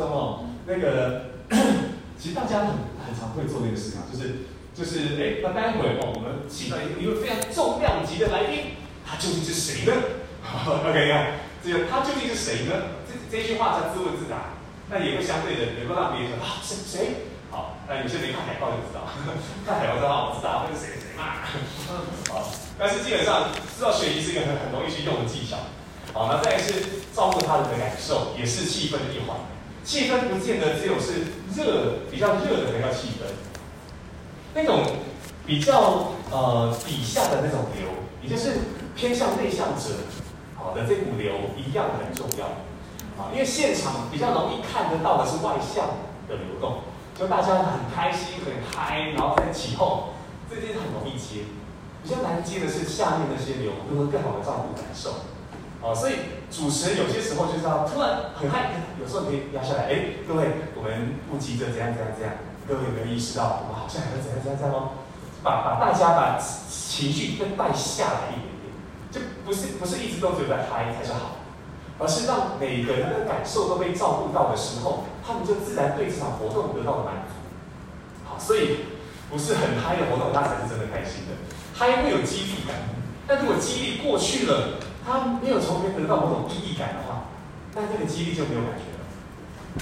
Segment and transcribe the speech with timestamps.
[0.00, 1.36] 中哦，那个
[2.16, 9.92] 其实大家很很常会做这个事啊，就是就是哎，那待会，我们请到一个一位非常重量级的来宾，他究竟是谁呢？
[10.64, 12.96] OK，看这个他究竟是谁呢？
[13.04, 14.56] 这这句话叫自问自答，
[14.88, 17.28] 那也会相对的能够让别人说啊，谁谁？
[17.50, 19.04] 好，那有些人看海报就知道，
[19.68, 21.44] 看海报知道我知道那是谁谁嘛。
[22.32, 22.48] 好，
[22.78, 25.58] 但是基本上知道学习是一个很很容易去用的技巧。
[26.12, 29.36] 好，那再来是照顾他人的感受，也是气氛的一环。
[29.84, 31.24] 气氛不见得只有是
[31.56, 33.26] 热，比较热的才叫气氛。
[34.54, 34.82] 那种
[35.46, 37.88] 比较呃底下的那种流，
[38.22, 38.58] 也就是
[38.94, 39.94] 偏向内向者，
[40.56, 42.46] 好的这股流一样很重要。
[43.20, 45.86] 啊，因为现场比较容易看得到的是外向
[46.28, 46.80] 的流动，
[47.18, 50.04] 就大家很开心很嗨，然后在起哄，
[50.48, 51.44] 这些很容易接。
[52.02, 55.10] 比较难接的是下面那些流，如何更好的照顾感受。
[55.82, 56.14] 哦，所以
[56.50, 58.70] 主持人有些时候就是要突然很嗨，
[59.00, 59.88] 有时候你可以压下来。
[59.88, 62.36] 哎，各位，我们不急着怎样怎样怎样。
[62.68, 64.92] 各位有没有意识到，我们好像还要怎样怎样怎样哦？
[65.42, 68.68] 把把大家把情绪再带下来一点点，
[69.08, 71.40] 就不是不是一直都觉得嗨才是好，
[71.98, 77.40] 而是让每个人的感受都被照顾到的时候，他们就自然对这场活动得到了满足。
[78.28, 78.84] 好，所以
[79.32, 81.32] 不是很嗨的活动，那才是真的开心的。
[81.72, 82.76] 嗨会有激励感，
[83.26, 84.76] 但如果激励过去了。
[85.04, 87.28] 他没有从里面得到某种意义感的话，
[87.74, 89.00] 那这个激励就没有感觉了。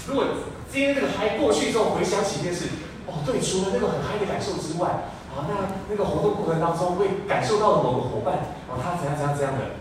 [0.06, 0.24] 如果
[0.70, 2.66] 今天这个嗨过去之后，回想起一件事，
[3.06, 8.34] 哦，对，除了那个很嗨的感受之外，啊，那那个活动过程当中会感受到的某个伙伴，
[8.68, 9.76] 啊，他怎样怎样怎样的，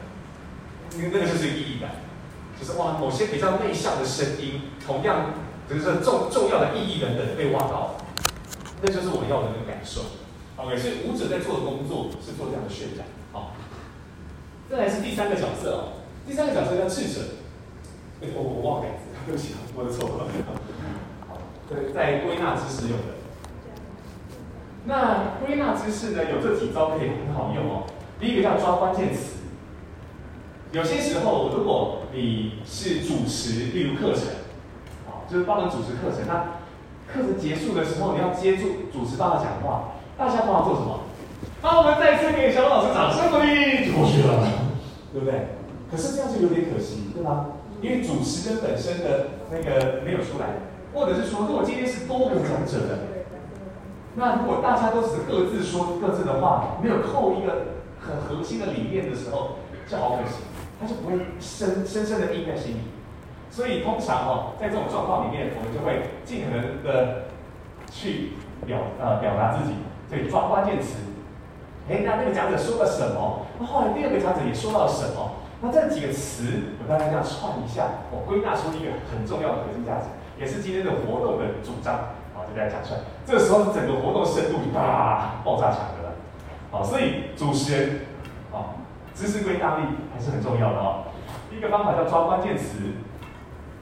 [0.95, 1.91] 那个那个就是意义感，
[2.59, 5.33] 就是哇，某些比较内向的声音，同样
[5.69, 7.95] 就是重重要的意义等等被挖到，
[8.81, 10.01] 那就是我要的那个感受。
[10.55, 13.05] OK，所以舞者在做的工作是做这样的渲染，
[14.69, 15.83] 再来是第三个角色哦，
[16.27, 17.21] 第三个角色叫智者。
[18.19, 18.89] 我我忘了，
[19.25, 20.25] 对不起，我的错了。
[21.27, 21.37] 好，
[21.69, 23.13] 对，在归纳知识用的。
[24.85, 27.83] 那归纳知识呢，有这几招可以很好用哦。
[28.19, 29.37] 第一个叫抓关键词。
[30.73, 34.23] 有些时候，如果你是主持，例如课程，
[35.05, 36.57] 好，就是帮人主持课程，那
[37.07, 41.01] 课程结束的时候，你要接住主持帮他讲话，大家帮他做什么？
[41.61, 44.43] 好，我们再次给小老师掌声鼓励，过去了，
[45.17, 45.47] 对不对？
[45.89, 47.47] 可是这样就有点可惜，对吗？
[47.81, 50.61] 因为主持人本身的那个没有出来，
[50.93, 52.99] 或者是说，如果今天是多个讲者的，
[54.15, 59.57] 那如果大家都是各自说各自的话，没有扣一个很核心的理念的时候，
[59.89, 60.43] 就好可惜，
[60.79, 62.77] 他就不会深深深的印在心里。
[63.49, 67.23] 所以通常哦，在这种状况里面，我们就会尽可能的
[67.89, 68.33] 去
[68.67, 69.73] 表呃表达自己，
[70.09, 70.97] 所以抓关键词。
[71.89, 73.46] 哎，那那个讲者说了什么？
[73.59, 75.31] 那后来第二个讲者也说到什么？
[75.59, 80.05] 那这几个词，我大概这样串一下，我归纳出一个很重要的核心价值，
[80.37, 82.13] 也是今天的活动的主张。
[82.35, 82.99] 好，就大家讲出来。
[83.25, 86.13] 这个时候，整个活动深度啊，爆炸强的了。
[86.69, 88.01] 好，所以主持人，
[88.53, 88.77] 啊，
[89.15, 91.05] 知识归纳力还是很重要的哦。
[91.49, 92.77] 第一个方法叫抓关键词，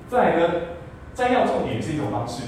[0.07, 0.53] 再来呢，
[1.13, 2.43] 摘要重点是一种方式。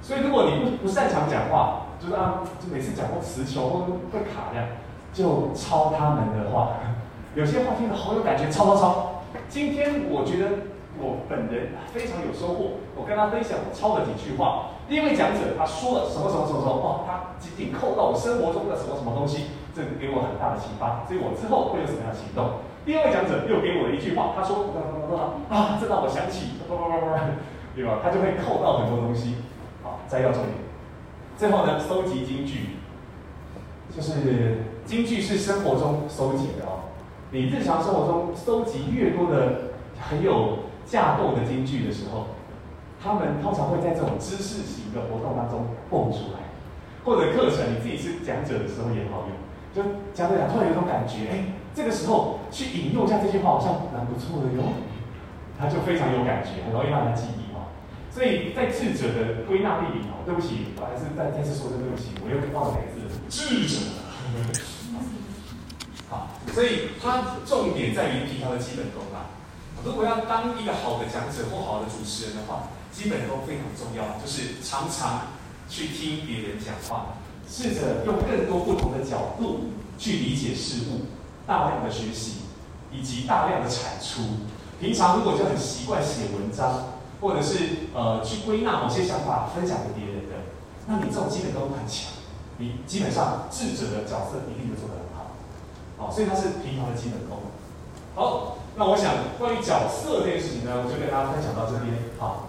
[0.00, 4.66] 所以如果你不不擅长讲话，就是啊，就每次讲话词穷会卡这样。
[5.12, 6.78] 就抄他们的话，
[7.34, 9.22] 有些话听得好有感觉，抄抄抄。
[9.48, 14.70] 今天我觉得我本人非常有收获，我跟他分享我抄了几句话。
[14.88, 22.60] 第一位讲者他说了什么什么什么什么，哇，他紧紧扣到我生活中的什么什么东西，这给我很大的启发，所以我之后会有什么样的行动？
[22.84, 24.72] 第二位讲者又给我了一句话，他说
[25.48, 28.00] 啊，这让我想起， 对吧？
[28.02, 29.36] 他就会扣到很多东西，
[29.82, 30.56] 好，摘要重点。
[31.38, 32.76] 最后呢，收集金句，
[33.94, 34.71] 就是。
[34.84, 36.90] 金句是生活中收集的哦，
[37.30, 42.26] 你日常生活中收集越多的很有架构的金句的时候，
[43.02, 46.50] 他们通常会在这种知识型的活动当中蹦出来，
[47.04, 49.32] 或者课程你自己是讲者的时候也好用，
[49.72, 49.82] 就
[50.12, 54.74] 讲着讲突然有种感觉，哎，这个时候去引用一下这句话好像蛮不错的哟，
[55.58, 57.70] 他就非常有感觉，很容易让人记忆哦。
[58.10, 63.80] 所以在智者的归纳力里哦，对不起，我还是再再次说声对不起，我又忘了哪个字，智者。
[66.54, 69.30] 所以它重点在于平常的基本功啦。
[69.84, 75.28] 如果要当一个好的讲者或好的主持人的话，基本功非常重要，就是常常
[75.68, 77.18] 去听别人讲话，
[77.48, 81.06] 试着用更多不同的角度去理解事物，
[81.46, 82.42] 大量的学习
[82.92, 84.46] 以及大量的产出。
[84.80, 90.36] 平常如果就很习惯写文章，或者是呃去归纳某些想法分享给别人的，
[90.86, 92.12] 那你这种基本功很强，
[92.58, 95.01] 你基本上智者的角色一定就做得很
[96.10, 97.38] 所以它是平常的基本功。
[98.14, 101.94] 好，那我想关于角色这件事情呢，我就跟大家分享到这边。
[102.18, 102.48] 好。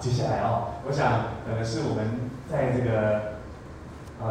[0.00, 3.36] 接下来啊，我想可能是我们在这个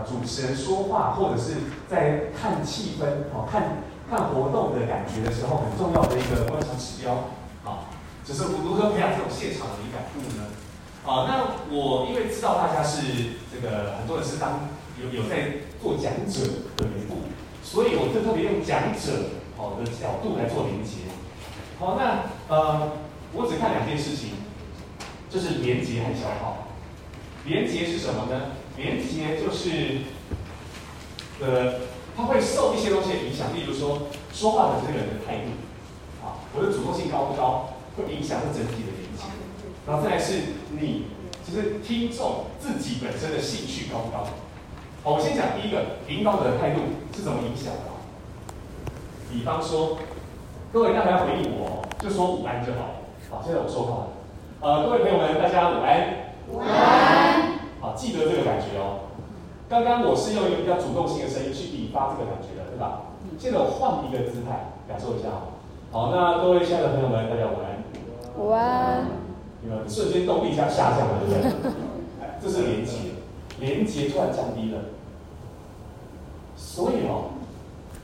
[0.04, 7.30] 主持人说话，或者是在看气氛，哦，看看活动的感觉的时候，很重要的一个观察指标。
[7.64, 7.86] 好，
[8.26, 10.50] 就是如何培养这种现场的敏感度呢？
[11.06, 14.70] 啊，那我因为知道大家是这个，很多人是当。
[15.02, 16.42] 有有在做讲者
[16.76, 17.24] 的缘故，
[17.64, 21.08] 所以我就特别用讲者好的角度来做连接。
[21.80, 22.92] 好，那呃，
[23.34, 24.32] 我只看两件事情，
[25.30, 26.68] 就是连结和消耗。
[27.46, 28.52] 连结是什么呢？
[28.76, 30.04] 连结就是，
[31.40, 31.80] 呃，
[32.18, 35.56] 它会受一些东西的影响，例如说说话的这个人的态度，
[36.22, 39.24] 啊，我的主动性高不高，会影响这整体的连结。
[39.88, 40.42] 然后再来是
[40.78, 41.06] 你，
[41.48, 44.28] 就是听众自己本身的兴趣高不高。
[45.02, 46.82] 好，我先讲第一个，领导者的态度
[47.16, 47.92] 是怎么影响的？
[49.32, 49.98] 比方说。
[50.72, 53.02] 各位，大家回应我，就说午安就好。
[53.32, 54.08] 好，现在我说话了。
[54.62, 56.30] 呃，各位朋友们，大家午安。
[56.46, 57.58] 午安。
[57.82, 59.10] 好，记得这个感觉哦。
[59.68, 63.02] 刚刚我是用一个比较主动性的声音去引发这个感觉的，对吧？
[63.40, 65.30] 现在我换一个姿态，感受一下。
[65.90, 67.82] 好，那各位亲爱的朋友们，大家午安。
[68.38, 69.08] 午安。
[69.66, 71.72] 有没有瞬间动力一下下降了，对不对？
[72.38, 73.09] 这是连接，
[73.60, 74.82] 连接突然降低了。
[76.56, 77.32] 所以哦，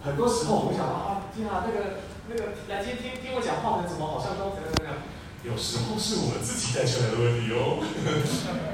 [0.03, 2.03] 很多时候我们想啊，天啊，那个。
[2.27, 4.97] 那个来听听听我讲话的人，怎么好像都怎样怎样？
[5.45, 7.77] 有时候是我们自己带出来的问题哦。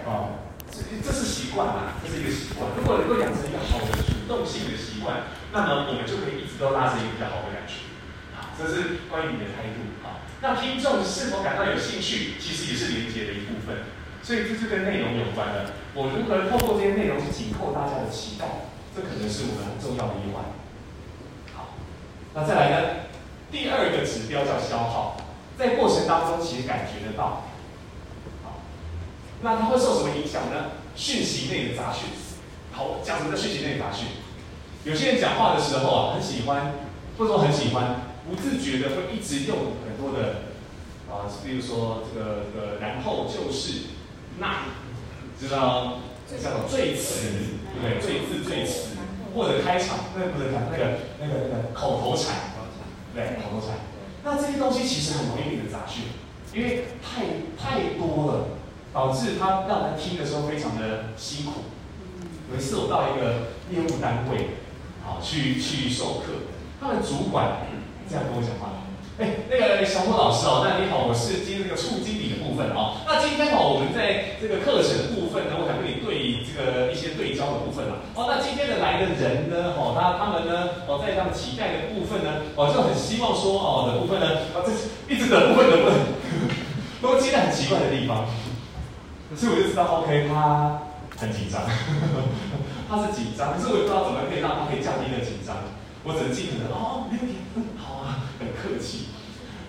[0.08, 0.40] 啊，
[0.72, 2.72] 这这是习惯啊，这是一个习惯。
[2.80, 7.92] 如果能够养成一个好的主动性的习惯，那么我们就可以一直都拉着一个比较好的感觉。
[8.32, 9.84] 啊，这是关于你的态度。
[10.00, 13.84] 啊，那听众是否感到有兴趣，其实也是连接的一部分。
[14.24, 15.72] 所以这是跟内容有关的。
[15.94, 20.46] 我如何透过这些内容去紧扣大家的期待，这可能是我们很重要的一环。
[21.54, 21.76] 好，
[22.34, 22.88] 那再来呢？
[23.52, 25.18] 第二个指标叫消耗，
[25.58, 27.44] 在过程当中其实感觉得到，
[28.44, 28.62] 好，
[29.42, 30.80] 那它会受什么影响呢？
[30.96, 32.08] 讯息内的杂讯，
[32.72, 34.08] 好，讲什么叫讯息内杂讯？
[34.86, 36.74] 有些人讲话的时候啊，很喜欢，
[37.18, 40.48] 或者说很喜欢，不自觉的会一直用很多的
[41.12, 43.74] 啊，比如说这个这个，然后就是
[44.42, 44.66] 那，
[45.40, 47.30] 知道叫做赘词，
[47.80, 48.02] 对不对？
[48.02, 48.98] 最字最词，
[49.36, 52.36] 或者开场，那不能讲那个那个那个口头禅。
[53.14, 53.78] 对，口头禅。
[54.24, 56.06] 那这些东西其实很容易变成杂讯，
[56.56, 57.22] 因为太
[57.56, 58.48] 太多了，
[58.92, 61.62] 导致他让人听的时候非常的辛苦。
[62.52, 64.58] 有一次我到一个业务单位，
[65.06, 66.50] 好去去授课，
[66.80, 67.68] 他的主管
[68.10, 68.81] 这样跟我讲话。
[69.20, 72.98] 哎，那个小莫老师哦，那你好，我是今天那个处经理的部分哦。
[73.06, 78.02] 那今天哦，我们在这个课程部分呢，我想跟你对这个一些对焦的部分啊。
[78.16, 84.72] 哦，那今天的来的人呢，哦，那他们呢，哦，在他们期待的部分呢，哦，就很希望说哦的部分呢，啊，这
[85.12, 85.94] 一直的部分的部分，
[87.04, 88.26] 都期待很奇怪的地方。
[89.30, 90.88] 可是我就知道，OK，他
[91.20, 91.62] 很紧张，
[92.90, 95.62] 他是紧张，可是我也不知道怎么可以让他可以降低的紧张。
[96.04, 97.38] 我只能尽可能哦，没问题，
[98.42, 99.14] 很客气，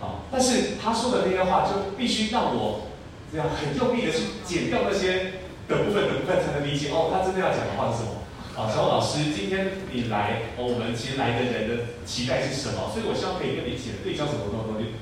[0.00, 0.24] 好。
[0.32, 2.88] 但是他说的那些话，就必须让我
[3.30, 8.24] 这样很用力的去剪掉那些的部分的部分，才能理解哦，他真的要讲的话是什么。
[8.52, 12.88] 好，小欧老师，今天你来，我们其实来的人的期待是什么？
[12.92, 14.96] 所以我希望可以跟你解对焦什么东西。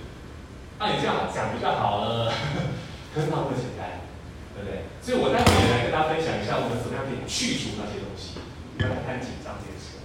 [0.79, 2.31] 那你这样讲比较好了，
[3.15, 4.07] 可是那么简单，
[4.55, 4.87] 对不对？
[5.03, 8.39] 所以我待会也来跟大家分享一下，我们怎么样可以去除那些东西，
[8.79, 9.99] 不要太紧张这件事。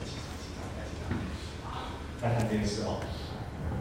[2.24, 2.98] 来看这件事哦，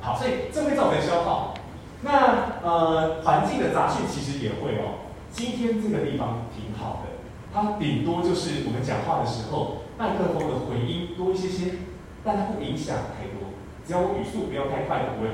[0.04, 1.54] 好，所以这会造成消耗。
[2.02, 5.08] 那呃，环境的杂讯其实也会哦。
[5.32, 7.08] 今天这个地方挺好的，
[7.54, 11.80] 它顶多就是我们讲话的时候，麦克风的回音多一些些，
[12.22, 13.48] 但它不影响太多。
[13.86, 15.30] 只要我语速不要太快，不会。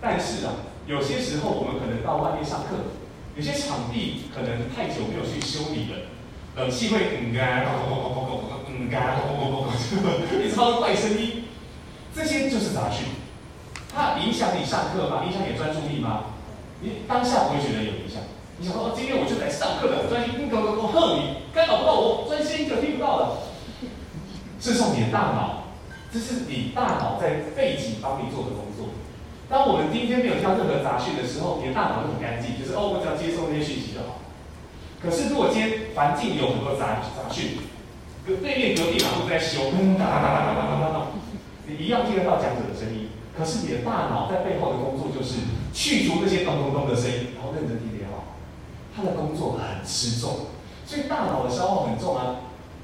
[0.00, 0.52] 但是啊，
[0.86, 2.96] 有些时候我们可能到外面上课，
[3.36, 6.08] 有些场地可能太久没有去修理了，
[6.56, 7.68] 冷气会嗯嘎，
[8.68, 9.20] 嗯嘎，
[10.40, 11.44] 一直发出怪声音。
[12.14, 13.06] 这些就是杂讯，
[13.96, 15.24] 它影响你上课吗？
[15.24, 16.36] 影响你的专注力吗？
[16.82, 18.20] 你当下不会觉得有影响。
[18.58, 23.48] 你想说，哦，今天我就来上课的，专心听课，我恨，你干扰不到我，专心就听不到了。
[24.60, 25.72] 是是你的大脑，
[26.12, 28.92] 这是你大脑在背景帮你做的工作。
[29.48, 34.20] 当我们今天没有听到任何杂讯的时候，你的大脑就很干净，就是哦，我只要接受那些讯息就好。
[35.00, 37.64] 可是如果今天环境有很多杂杂讯，
[38.26, 40.96] 隔对面隔壁马路在修，哒哒哒哒哒哒哒哒，
[41.64, 43.05] 你一样听得到讲者的声音。
[43.36, 45.34] 可是你的大脑在背后的工作就是
[45.74, 48.38] 去除那些咚咚咚的声音，然后认真听也好。
[48.96, 50.46] 他的工作很吃重，
[50.86, 52.36] 所以大脑的消耗很重啊。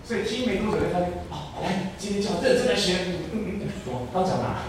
[0.05, 2.97] 所以听没多久他就，哦，来，今天就要认真来学。
[3.33, 4.67] 嗯嗯嗯，我刚讲哪？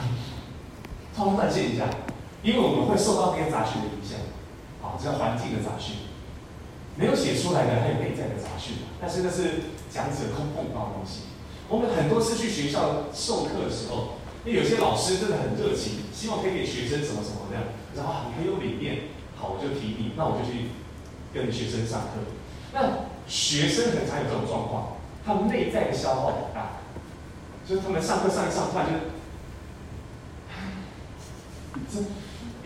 [1.18, 1.90] 稍微断线一下，
[2.44, 4.20] 因为我们会受到那些杂讯的影响。
[4.82, 5.96] 好，这叫环境的杂讯。
[6.96, 11.34] 没有写出来的还有内在的杂讯，但是那是讲者空碰到的东西。
[11.68, 17.58] 我们很多次去学校授课的时候，那有些老师真的很热情，希望可以给学生什么什么的，
[17.96, 20.70] 然后啊，你很有理念，好，我就提你，那我就去
[21.34, 22.20] 跟学生上课。
[22.74, 26.82] 那学生很常有这种状况，他们内在的消耗很大，
[27.68, 28.94] 就是他们上课上一上，突然就，
[31.90, 32.04] 这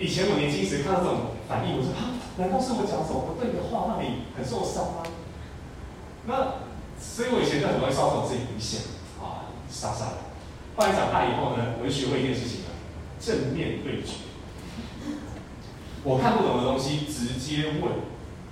[0.04, 5.04] 以前我年轻时看到这种反应，我说啊，难道是我讲什么不对的话让你很受伤吗？
[6.26, 6.66] 那。
[7.00, 8.82] 所以我以前就很容易受这种影响
[9.22, 10.27] 啊，傻傻的。
[10.78, 12.72] 后来长大以后呢，我就学会一件事情了：
[13.20, 14.30] 正面对决。
[16.06, 18.06] 我看不懂的东西直接问，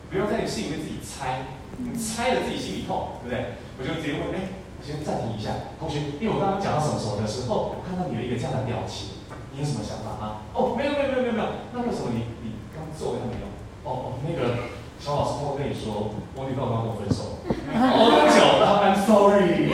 [0.10, 1.46] 不要在你心里面自己猜，
[1.78, 3.62] 你猜了自己心里痛，对不对？
[3.78, 9.22] 我就直接问：哎，我先暂停一下，同学，因为我刚刚讲到什么什么的时候，我看到你有一个这样的表情，
[9.54, 10.50] 你有什么想法啊？
[10.58, 11.46] 哦，没有没有没有没有没有，
[11.78, 13.46] 那为什么你你刚做了没有？
[13.86, 14.74] 哦哦，那个。
[14.98, 17.44] 小老师会跟你说，我女朋友刚跟我分手，
[17.76, 19.68] 好久了，I'm sorry，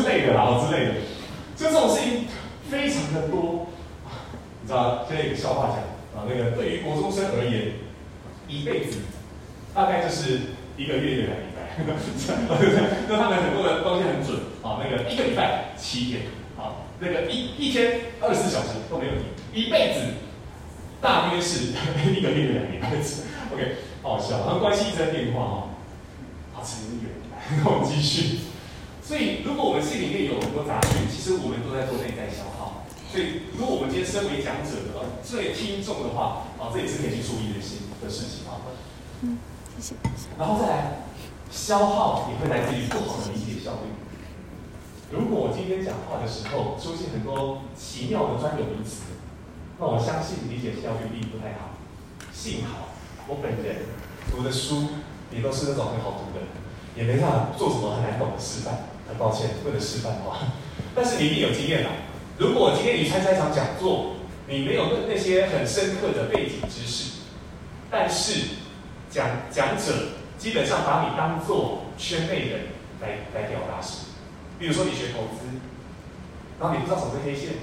[0.00, 0.94] 之类的啦，之类的，
[1.54, 2.24] 就这种事情
[2.70, 3.66] 非常的多。
[4.62, 5.78] 你知道，现在有个笑话讲
[6.16, 7.72] 啊，那个对于国中生而言，
[8.48, 8.98] 一辈子
[9.74, 10.40] 大概就是
[10.78, 11.76] 一个月两个礼拜，
[13.08, 16.22] 那他们很多的东西很准啊，那个一个礼拜七天
[16.56, 20.00] 啊，那个一一天二十四小时都没有停，一辈子
[21.02, 21.72] 大约是
[22.10, 22.88] 一个月两个礼拜。
[23.52, 25.68] OK，好笑，他们关系一直在变化哦。
[26.54, 27.10] 好，扯远，
[27.62, 28.38] 那我们继续。
[29.10, 32.86] 所以，如果我们心里面有很多杂讯，其实我们都在做内在消耗。
[33.10, 38.62] 所以，如果我们今天身为讲者的，作为听众的话，啊，这也是可以去注意的心的事情啊。
[39.26, 39.34] 嗯，
[39.82, 40.30] 谢谢。
[40.38, 41.02] 然后再来，
[41.50, 43.90] 消耗也会来自于不好的理解效率。
[45.10, 49.18] 如果我今天讲话的时候出现很多奇妙的专有名词，
[49.80, 51.74] 那我相信理解效率并不太好。
[52.30, 52.94] 幸好。
[53.26, 53.90] 我本人
[54.30, 55.02] 读的书
[55.34, 56.46] 也都是那种很好读的，
[56.94, 60.38] 也没办法做什么很难懂的示范，很抱歉，为了示范的话，
[60.94, 61.90] 但是你一定有经验啦。
[62.38, 64.16] 如果今天你参加一场讲座，
[64.48, 67.20] 你没有那那些很深刻的背景知识，
[67.90, 68.56] 但是
[69.10, 72.60] 讲讲者基本上把你当做圈内人
[73.02, 74.06] 来来表达时，
[74.58, 75.44] 比如说你学投资，
[76.58, 77.54] 然后你不知道什么是 K 线。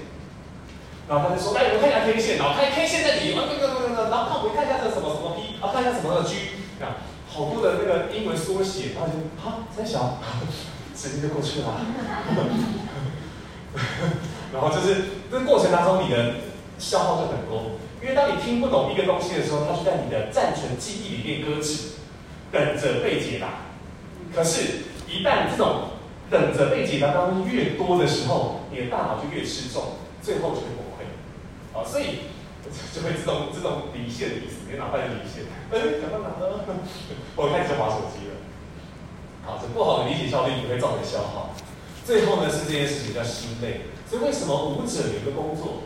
[1.08, 6.52] 然后他就说：“哎，我们看一下 K 线，然后看 K 线在底，啊，对对对对，然后看我看一下这个什么什么 P，啊，看一下什么的 G，
[6.84, 10.20] 啊，好多的那个英文缩写，然后就哈，三小，
[10.98, 11.80] 时间就过去了。
[14.52, 16.34] 然后就是这过程当中，你的
[16.78, 21.90] 消耗就很多，因为当你听不懂一个东西的时候，它就在你的暂存记忆里面搁置，
[22.50, 23.68] 等着被解答。
[24.34, 25.90] 可是，一旦这种
[26.30, 31.06] 等着被解答当中越多的时候，你的大脑就越失重，最后就会崩溃。
[31.78, 32.26] 啊。”所以
[32.92, 35.44] 就会自动自动离线的意思，你脑袋就离线。
[35.70, 36.64] 哎，讲到哪了？
[37.36, 38.27] 我开始滑手机
[39.48, 39.56] 了。
[39.56, 41.50] 好，这不好的理解效率也会造成消耗。
[42.04, 43.80] 最后呢，是这件事情叫心累。
[44.08, 45.84] 所以为什么舞者有一个工作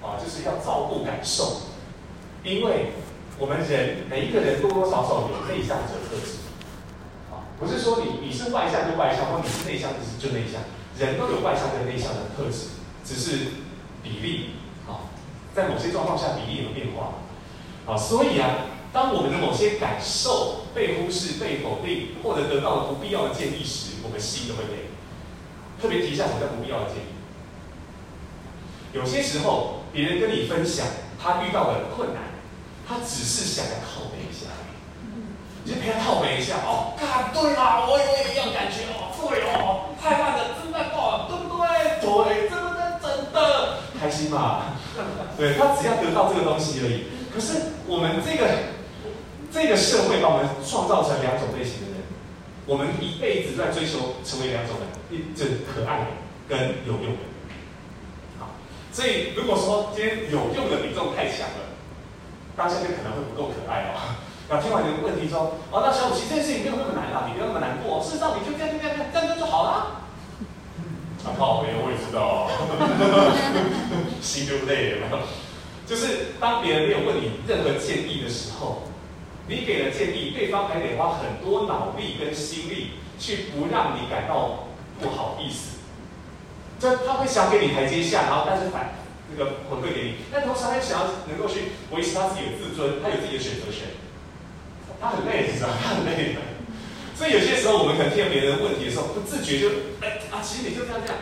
[0.00, 1.60] 啊，就是要照顾感受？
[2.42, 2.92] 因为
[3.38, 6.40] 我们人每一个人多多少少有内向者特质。
[7.30, 10.60] 啊，不是说你你是外向就外向，或你是内向就是就内向，
[10.98, 13.60] 人都有外向跟内向的特质，只是
[14.02, 14.50] 比例
[14.88, 15.12] 啊。
[15.54, 17.16] 在某些状况下，比例有变化，
[17.90, 24.88] 啊，所以啊，当我们的某些感受被忽视、被否定，或者得到了不必要的建议时，我们心都会累。
[25.80, 27.12] 特别提一下什么叫不必要的建议。
[28.94, 30.86] 有些时候，别人跟你分享
[31.22, 32.22] 他遇到的困难，
[32.88, 34.48] 他只是想要靠北一下，
[35.64, 36.64] 你就陪他靠北一下。
[36.64, 41.66] 哦，看对啦，我也有一样感觉哦，对哦，太慢了，真的哦，对不对？
[42.00, 44.72] 对，真的真的，开心嘛？
[45.36, 47.04] 对，他只要得到这个东西而已。
[47.34, 48.75] 可是我们这个
[49.56, 52.04] 这个社会把我们创造成两种类型的人，
[52.66, 56.06] 我们一辈子在追求成为两种人，一就是可爱的
[56.46, 57.24] 跟有用的。
[58.38, 58.60] 好，
[58.92, 61.72] 所以如果说今天有用的比重太强了，
[62.54, 64.20] 当下就可能会不够可爱哦。
[64.52, 70.04] 那听完你的问题说，哦，那小五其实这件事情没有那么难啦，你不要那么难过，事实上你就这样这样这样这样就好了。
[71.24, 72.52] 啊，靠，没有，我也知道，
[74.20, 75.24] 心就累了。
[75.88, 78.82] 就是当别人没有问你任何建议的时候，
[79.48, 84.68] 你给了建议，对方还得花很多脑力跟心力去不让你感到
[85.00, 85.78] 不好意思。
[86.78, 88.94] 就他会想给你台阶下，然后但是反
[89.30, 93.88] 那个回馈给你，但同时他想要能够去维持他自己的自尊，他有自己的选择权。
[95.00, 96.40] 他很累，你知道，他很累的。
[97.14, 99.68] 所以有些时候，我们可能听别人的问题的时候，不自觉就
[100.00, 101.16] 哎啊，其实你就这样这样。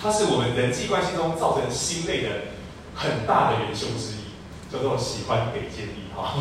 [0.00, 2.28] 他他是我们人际关系中造成心累的
[2.94, 6.34] 很大的元凶之一，叫做喜欢给建议哈。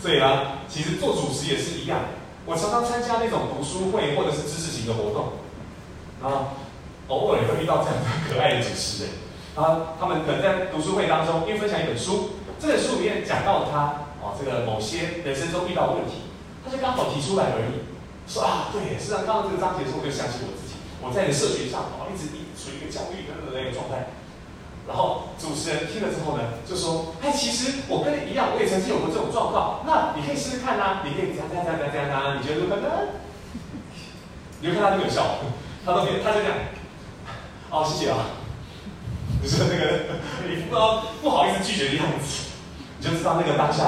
[0.00, 1.98] 所以呢，其实做主持也是一样。
[2.46, 5.32] 我常常参加那种读书会或者是知识型的活动，
[6.22, 6.56] 啊，
[7.08, 9.12] 偶尔也会遇到这样的可爱的主持人。
[9.58, 16.30] 啊，他们可能在读书会当中，因为分享一本书，这本书里面讲到他啊，这个某些人生中遇到的问题，
[16.64, 17.82] 他就刚好提出来而已。
[18.30, 24.14] 说啊，对，实际上看到这个章节的时候，我就想起我自己，我在你社群上啊，一直一直处于一个焦虑的那个状态。
[24.88, 29.84] 然后主持人听了之后呢，就说：“哎，其实我跟你一样，我也曾经有过这种状况。
[29.86, 32.88] 那你可以试试看呐，你可以这样这样这样这样啊，你觉得如何呢？”
[34.60, 35.44] 你就看他就有笑，
[35.84, 36.56] 他都没他就这样。
[37.70, 38.16] 哦，谢谢啊。
[39.40, 40.18] 你说那个
[40.48, 42.48] 你不知道不好意思拒绝的样子，
[42.98, 43.84] 你就知道那个当下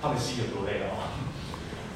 [0.00, 1.16] 他们心有多累了啊。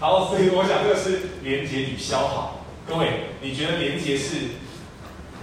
[0.00, 2.60] 好，所以我想这个是连结与消耗。
[2.88, 4.56] 各位，你觉得连结是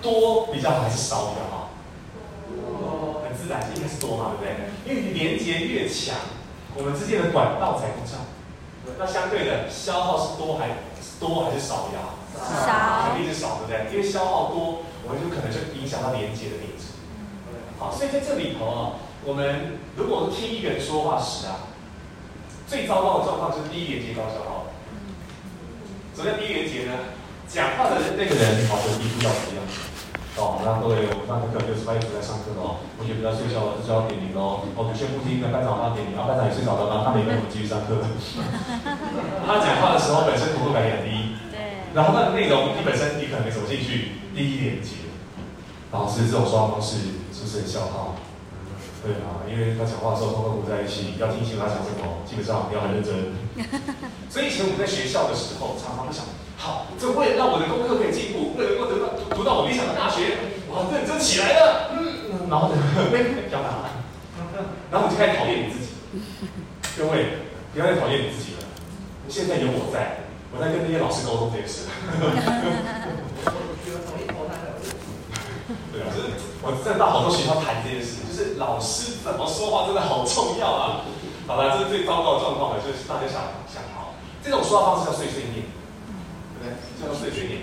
[0.02, 1.63] 多比较好还是少比较好？
[3.76, 4.52] 应该是多嘛，对不对？
[4.86, 6.16] 因为连接越强，
[6.76, 8.26] 我们之间的管道才通畅。
[9.00, 12.20] 那相对的消耗是多还是多还是少呀？
[12.36, 13.96] 少，肯定是少，对不对？
[13.96, 16.98] 因为消耗多，我们就可能就影响到连接的品质。
[17.80, 18.80] 好，所以在这里头啊，
[19.24, 21.72] 我们如果听一个人说话时啊，
[22.68, 24.66] 最糟糕的状况就是低连接高消耗。
[26.16, 26.94] 什么叫低连接呢？
[27.48, 29.63] 讲话的那个人，好，像一副要怎么样？
[30.36, 34.66] 哦，那各位，我们上课课就是班主任在上课哦，同学不要睡觉了，这就要点名哦。
[34.74, 38.02] 哦，有些不听的班长他点名，啊，班长也睡着了，然后他没跟我们继续上课。
[39.46, 41.86] 他讲话的时候本身投入感也很低，对。
[41.94, 45.06] 然后那个内容你本身你可能没走进去，第一连接，
[45.94, 48.18] 老师这种说话方式是不是很消耗？
[49.06, 53.38] 对啊，因为他讲话的时候通通不在一起，要听清他讲什么，基本上你要很认真。
[54.34, 56.26] 所以以前我们在学校的时候，常常会想。
[56.64, 60.40] 好，这为了让我的功课可以进步，为了能够得到读读到我理想的大学，
[60.72, 61.92] 我认真起来了。
[61.92, 62.80] 嗯，然后呢，
[63.12, 63.92] 被表达了，
[64.88, 65.92] 然后你就开始讨厌你自己。
[66.96, 67.44] 各位，
[67.76, 68.64] 不要再讨厌你自己了。
[69.28, 71.92] 现在有我在，我在跟那些老师沟通这件事。
[75.92, 76.32] 对啊，就是
[76.64, 81.04] 我在到好多学校谈这件事，就是老师怎么说话真的好重要啊。
[81.44, 85.68] 好了，这是最糟糕的状况了，就是大家想想好，这种说话方式叫碎碎念。
[87.00, 87.62] 叫做碎碎念，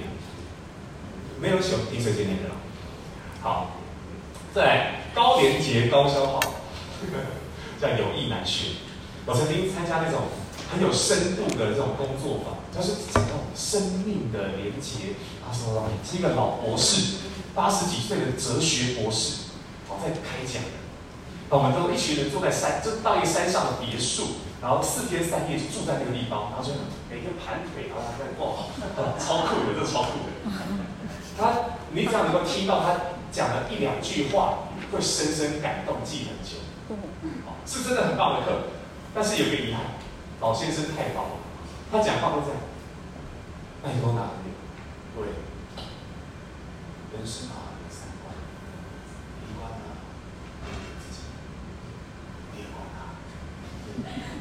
[1.41, 2.55] 没有喜欢听碎碎念的了。
[3.41, 3.79] 好，
[4.55, 6.41] 再来高连接高消耗，
[7.81, 8.73] 叫有意难学。
[9.27, 10.23] 我曾经参加那种
[10.71, 17.17] 很有深度的这种工作坊，就是讲到生命的连接啊什么的，是一个老博士，
[17.55, 19.51] 八十几岁的哲学博士，
[19.89, 20.69] 哦在开讲的。
[21.49, 24.29] 我们都一群人坐在山，就到一山上的别墅。
[24.61, 26.73] 然后四天三夜就住在那个地方，然后就
[27.09, 28.69] 每天盘腿，然后在哇，
[29.19, 30.31] 超酷的，这超酷的。
[31.39, 36.59] 他，你只要能够听到他讲了一两句话，会深深感动，记很久。
[37.65, 38.53] 是真的很棒的课。
[39.15, 39.83] 但是有个遗憾，
[40.41, 41.31] 老先生太棒了，
[41.91, 42.59] 他讲话都这样。
[43.83, 44.53] 那你给我哪里？
[45.17, 45.25] 对，
[47.17, 47.57] 人生啊。
[49.61, 49.75] 哈哈哈哈
[52.55, 52.69] 哈！
[52.91, 53.03] 啊，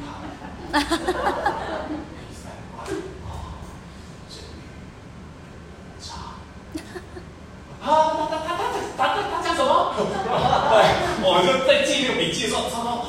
[7.82, 7.88] 他
[8.28, 8.62] 他他他
[8.97, 9.93] 他他他讲什么？
[9.97, 10.75] 对，
[11.23, 13.04] 我们就在记那个笔记的时候，抄抄抄，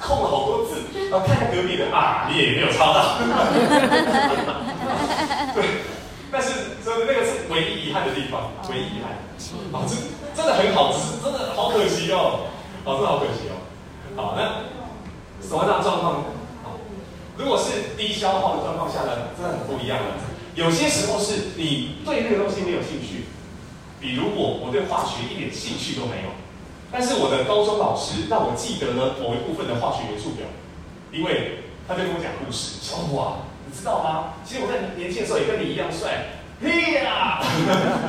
[0.00, 0.70] 空了好多字。
[1.10, 3.16] 然后看看隔壁的啊，你也没有抄到。
[5.54, 5.64] 对，
[6.30, 9.12] 但是那个是唯一遗憾的地方，唯一遗憾。
[9.72, 9.96] 啊，这
[10.36, 12.48] 真的很好，只是真的好可惜哦。
[12.84, 13.56] 啊，真的好可惜哦。
[14.16, 14.42] 好，那
[15.46, 16.24] 什么样的状况？
[17.36, 20.06] 如果是低消耗的状况下呢，真的很不一样了。
[20.54, 23.24] 有些时候是你对那个东西没有兴趣，
[23.98, 26.28] 比如我，我对化学一点兴趣都没有，
[26.92, 30.44] 但是我的高中老师让我记得了某一部分的化学元素表，
[31.10, 34.34] 因为他就跟我讲故事，说哇，你知道吗？
[34.44, 37.40] 其实我在年轻的时候也跟你一样帅，屁啦！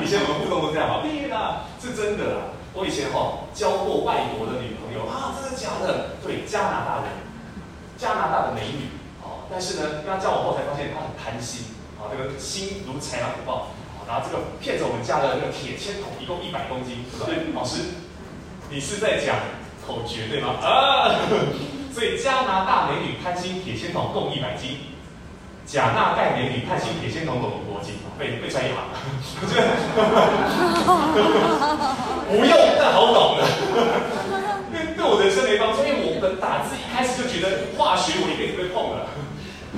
[0.04, 2.52] 以前我们互动都这样嘛，屁啦，是真的啦。
[2.74, 6.20] 我以前哈交过外国的女朋友啊，真的假的？
[6.22, 7.08] 对，加拿大人，
[7.96, 8.92] 加拿大的美女。
[9.50, 11.66] 但是呢，跟他交往后才发现他很贪心，
[12.00, 13.68] 啊，这个心如豺狼虎豹，
[14.00, 17.52] 啊，然后这个骗着我们家的那个铁签筒，一共一百公斤，对？
[17.54, 18.00] 老师，
[18.70, 19.36] 你是在讲
[19.86, 20.56] 口诀对吗？
[20.62, 21.14] 啊，
[21.92, 24.78] 所以加拿大美女贪心铁签筒共一百斤，
[25.66, 28.96] 加拿大美女贪心铁签筒共五公斤，被被专业行了，
[29.40, 29.64] 我觉得
[32.28, 33.44] 不用，但好懂的，
[34.72, 39.06] 对对我人生没帮助，因为我们打字一开始就觉得化学我一辈子被碰了。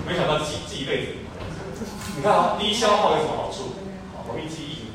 [0.07, 1.13] 没想到记记一辈子，
[2.17, 3.75] 你看啊，低消耗有什么好处？
[4.15, 4.87] 好，容易记忆，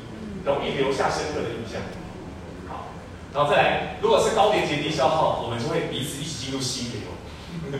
[0.42, 1.82] 容易留下深刻的印象。
[2.66, 2.88] 好，
[3.34, 7.78] 然后再来，如果是高连接低消耗，我们就会彼此一起进入心流。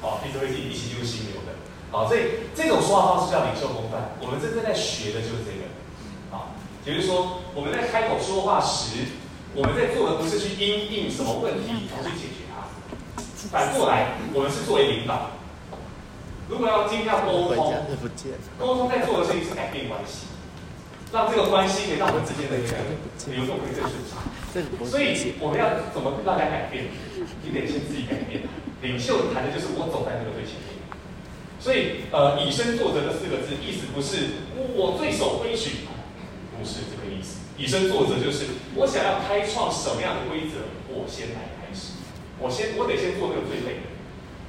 [0.00, 1.52] 好，一直会一起进入心流的。
[1.90, 4.16] 好，所以这种说话方式叫领袖风范。
[4.22, 5.68] 我们真正在学的就是这个。
[6.30, 6.56] 好，
[6.86, 9.12] 也就是说，我们在开口说话时，
[9.54, 12.64] 我们在做的不是去因应什么问题，而去解决它。
[13.52, 15.36] 反过来，我们是作为领导。
[16.48, 17.74] 如果要今天要沟通，
[18.58, 20.26] 沟通在做的事情是改变关系，
[21.12, 22.76] 让这个关系可以让我们之间的一个
[23.32, 24.20] 流动可以更顺畅。
[24.84, 26.86] 所以我们要怎么让大家改变？
[27.42, 28.42] 你得先自己改变。
[28.82, 30.74] 领袖谈的就是我走在那个最前面。
[31.62, 34.42] 所以，呃，以身作则这四个字，意思不是
[34.74, 35.86] 我最守规矩，
[36.58, 37.38] 不是这个意思。
[37.56, 42.02] 以身作则就是我想要开创什么样的规则，我先来开始。
[42.42, 43.91] 我先，我得先做那个最累的。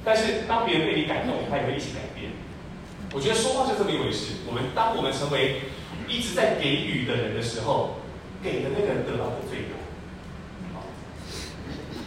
[0.04, 2.32] 但是当别人被你感动，他也会一起改变。
[3.14, 4.34] 我觉得说话就这么一回事。
[4.46, 5.62] 我们当我们成为
[6.08, 7.96] 一直在给予的人的时候，
[8.42, 9.78] 给的那个人得到的最多。
[10.74, 10.82] 好，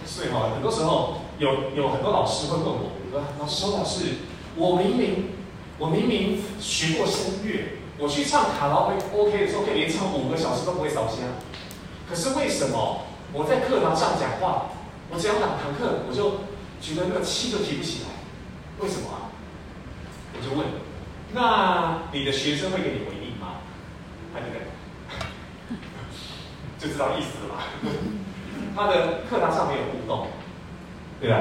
[0.05, 4.17] 所以哈，很多时候有有很多老师会问我，说：“老师，老师。”
[4.57, 5.29] 我明明，
[5.77, 11.19] 我明明学过声乐，我去唱卡拉 OK 的时候，可以连唱五个小时都不会烧香。
[12.09, 13.01] 可是为什么
[13.33, 14.71] 我在课堂上讲话，
[15.11, 16.41] 我只要两堂课，我就
[16.81, 18.09] 觉得那个气都提不起来？
[18.79, 19.31] 为什么啊？
[20.33, 20.67] 我就问，
[21.33, 23.61] 那你的学生会给你回应吗？
[24.33, 24.59] 他就给，
[26.77, 27.63] 就知道意思了吧？
[28.75, 30.27] 他的课堂上没有互动，
[31.19, 31.37] 对吧？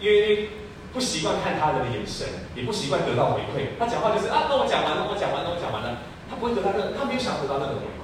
[0.00, 0.48] 因为。
[0.94, 3.74] 不习惯看他人的眼神，也不习惯得到回馈。
[3.80, 5.98] 他讲话就是啊，那我讲完了，我讲完了，我讲完了。
[6.30, 8.03] 他不会得到任，他没有想得到任何回馈。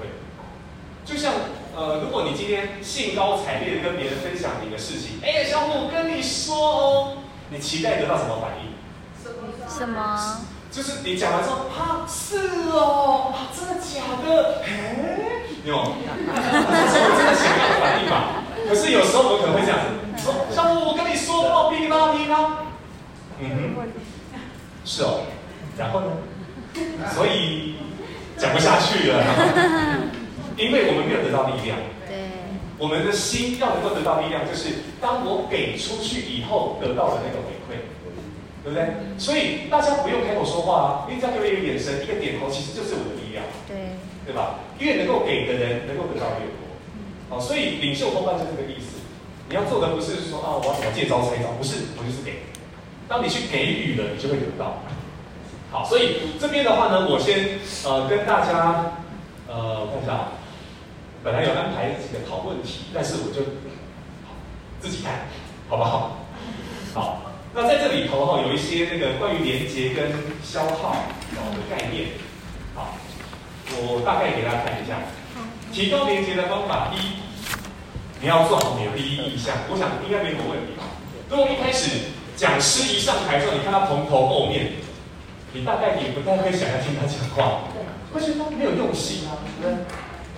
[1.11, 1.33] 就像
[1.75, 7.13] 呃，如果你今天兴高采烈的跟别人分享你的事情，哎呀，小虎，我跟你说哦，
[7.51, 8.71] 你期待得到什么反应？
[9.69, 10.37] 什么？
[10.71, 12.37] 就是你讲完之后，啊，是
[12.71, 14.63] 哦，啊，真的假的？
[14.63, 15.27] 哎，
[15.65, 16.39] 有，这
[16.87, 18.45] 是我真的想要的反应吧？
[18.69, 22.59] 可是有时候我可能会这样子，说，小虎，我跟你说，我噼里啪啦噼里啪啦。
[23.41, 23.89] 嗯哼，
[24.85, 25.23] 是哦，
[25.77, 26.07] 然后呢？
[27.13, 27.75] 所以
[28.39, 29.25] 讲不下去了，
[30.57, 31.77] 因为我们没有得到力量。
[32.07, 32.31] 对，
[32.81, 37.77] 我们的心要能够得到力量，就是当我给出去以后得到的那个回馈，
[38.65, 38.89] 对不对？
[39.19, 43.45] 所以大家不用开口说话啊，你只要给我一个眼神、一个点头，其实就是我的力量。
[43.69, 44.65] 对，对吧？
[44.79, 46.65] 越能够给的人，能够得到越多。
[47.29, 48.97] 好，所以领袖风范就是这个意思。
[49.51, 52.49] 你要做的不是说啊，我要怎么见招拆招，不是，我就是给。
[53.07, 54.81] 当你去给予了，你就会得到。
[55.71, 58.97] 好，所以这边的话呢，我先呃跟大家
[59.49, 60.33] 呃我看一下，
[61.23, 63.43] 本来有安排几个讨论题，但是我就
[64.27, 64.35] 好
[64.81, 65.27] 自己看，
[65.69, 66.27] 好不好？
[66.95, 67.23] 好，
[67.55, 70.97] 那在这里头哈，有一些那个关于连接跟消耗
[71.35, 72.09] 的概念。
[72.75, 72.95] 好，
[73.71, 74.99] 我大概给大家看一下，
[75.73, 77.21] 提高连接的方法一，
[78.21, 80.85] 你要做好你的第一印象，我想应该没什么问题吧？
[81.29, 82.19] 如果一开始。
[82.37, 84.73] 讲师一上台之后，你看他蓬头垢面，
[85.53, 87.65] 你大概也不太会想要听他讲话，
[88.15, 89.85] 会觉得他没有用心啊，对不对？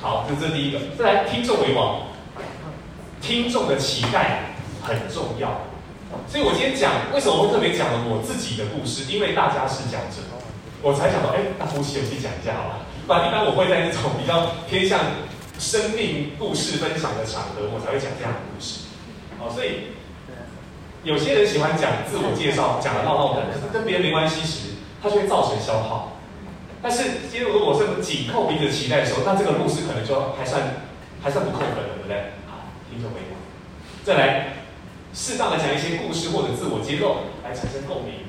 [0.03, 0.81] 好，这是第一个。
[0.99, 2.03] 再来，听众为王，
[3.21, 4.51] 听众的期待
[4.83, 5.63] 很重要。
[6.27, 9.11] 所以我今天讲，为什么我会特别讲了我自己的故事？
[9.11, 10.19] 因为大家是讲者，
[10.83, 12.85] 我才想到，哎，那呼吸我先讲一下好了。
[13.07, 14.99] 不然一般我会在那种比较偏向
[15.59, 18.91] 生命故事分享的场合，我才会讲这样的故事。
[19.39, 19.95] 好，所以。
[21.05, 26.12] 有些人喜欢讲自我介绍，讲的闹闹的，可是跟别人没关系时，它就会造成消耗。
[26.83, 30.83] 但是，其实如果我是紧扣彼此期待的时候，那这个故事可能就还算
[31.23, 32.33] 还算不扣分，对不对？
[32.51, 33.29] 好，听众朋友，
[34.03, 34.55] 再来
[35.15, 38.27] 适当的讲一些故事或者自我揭露，来产生共鸣，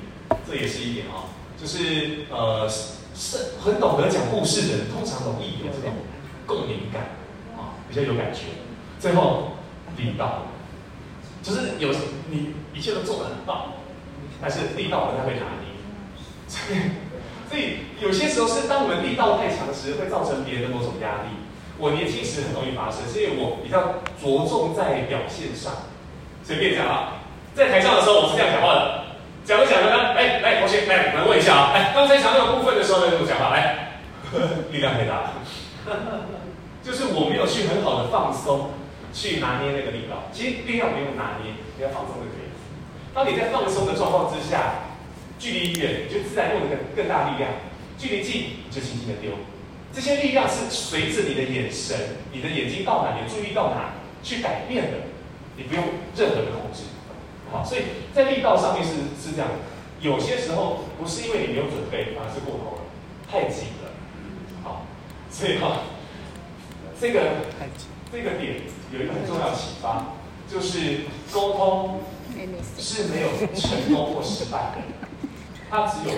[0.48, 1.34] 这也是一点啊。
[1.60, 5.92] 就是呃，是很懂得讲故事的人，通常容易有这种
[6.46, 7.02] 共鸣感
[7.58, 8.40] 啊，比较有感觉。
[9.00, 9.52] 最后，
[9.96, 10.46] 力道。
[11.42, 11.90] 就是有
[12.30, 13.74] 你一切都做得很棒，
[14.40, 15.68] 但是力道不太会拿捏，
[17.48, 21.36] 所以有些时候是当我们力道太强时，会造成别人的某种压力。
[21.78, 25.90] 我年轻时很容易发生，是因为我比较着重在表现上，
[26.42, 29.04] 随便讲啊，在台上的时候我是这样讲话的，
[29.44, 33.50] 讲着讲着呢，哎，来同学，来来问一下啊，哎，刚才讲那个部分的时候呢，怎么讲话？
[33.50, 34.00] 来，
[34.70, 35.34] 力量太大，
[36.82, 38.70] 就是我没有去很好的放松。
[39.14, 42.50] 去拿捏那个力道，其实力量不用拿捏，你要放松就可以。
[43.14, 44.83] 当你在放松的状况之下，
[45.44, 47.50] 距离远你就自然用的更更大力量，
[47.98, 49.32] 距离近你就轻轻的丢。
[49.92, 54.98] 这些力量是随着你的眼神、你的眼睛到哪，你注意到哪去改变的，
[55.58, 55.84] 你不用
[56.16, 56.84] 任何的控制。
[57.52, 57.82] 好，所以
[58.14, 59.56] 在力道上面是是这样的，
[60.00, 62.82] 有些时候不是因为你没有准备，而是过头了，
[63.30, 63.92] 太紧了。
[64.62, 64.86] 好，
[65.30, 65.82] 所以哈，
[66.98, 67.20] 这个
[68.10, 68.62] 这个点。
[68.92, 70.14] 有一个很重要的启发，
[70.48, 71.00] 就是
[71.32, 72.00] 沟通
[72.78, 75.03] 是没有成功或失败的，
[75.74, 76.14] 它只有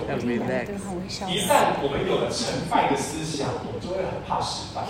[1.32, 4.84] 一旦我们有了成败的思想，我们就会很怕失败。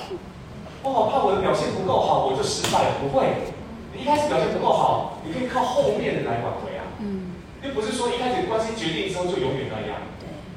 [0.82, 2.98] 哦，怕我的表现不够好，我就失败了。
[2.98, 3.54] 不会，
[3.94, 6.82] 你一开始表现不够好，你可以靠后面的来挽回啊。
[6.98, 10.02] 嗯，又不是说一开始关系决定之后就永远那样。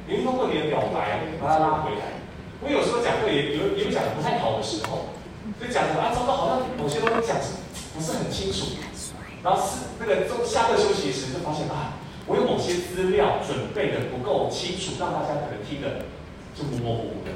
[0.10, 2.17] 你会通过你的表白把它拉回来。
[2.65, 5.13] 我有时候讲课也有也有讲的不太好的时候，
[5.62, 7.62] 就讲的啊，糟糕，好像某些东西讲是
[7.93, 8.74] 不是很清楚。
[9.45, 11.93] 然后是那个中下课休息时就发现啊，
[12.30, 16.06] 我有某些资料准备的不够清楚，让大家可能听的
[16.54, 17.34] 就模模糊糊的。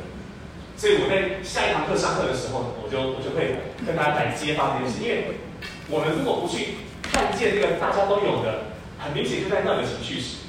[0.77, 5.41] 所以我在下一堂课上课的时候，我就我就会跟大家来揭发这件事，因为
[5.89, 10.45] 我们如果不去看见这个大家都有的，很明显就在那个情绪时，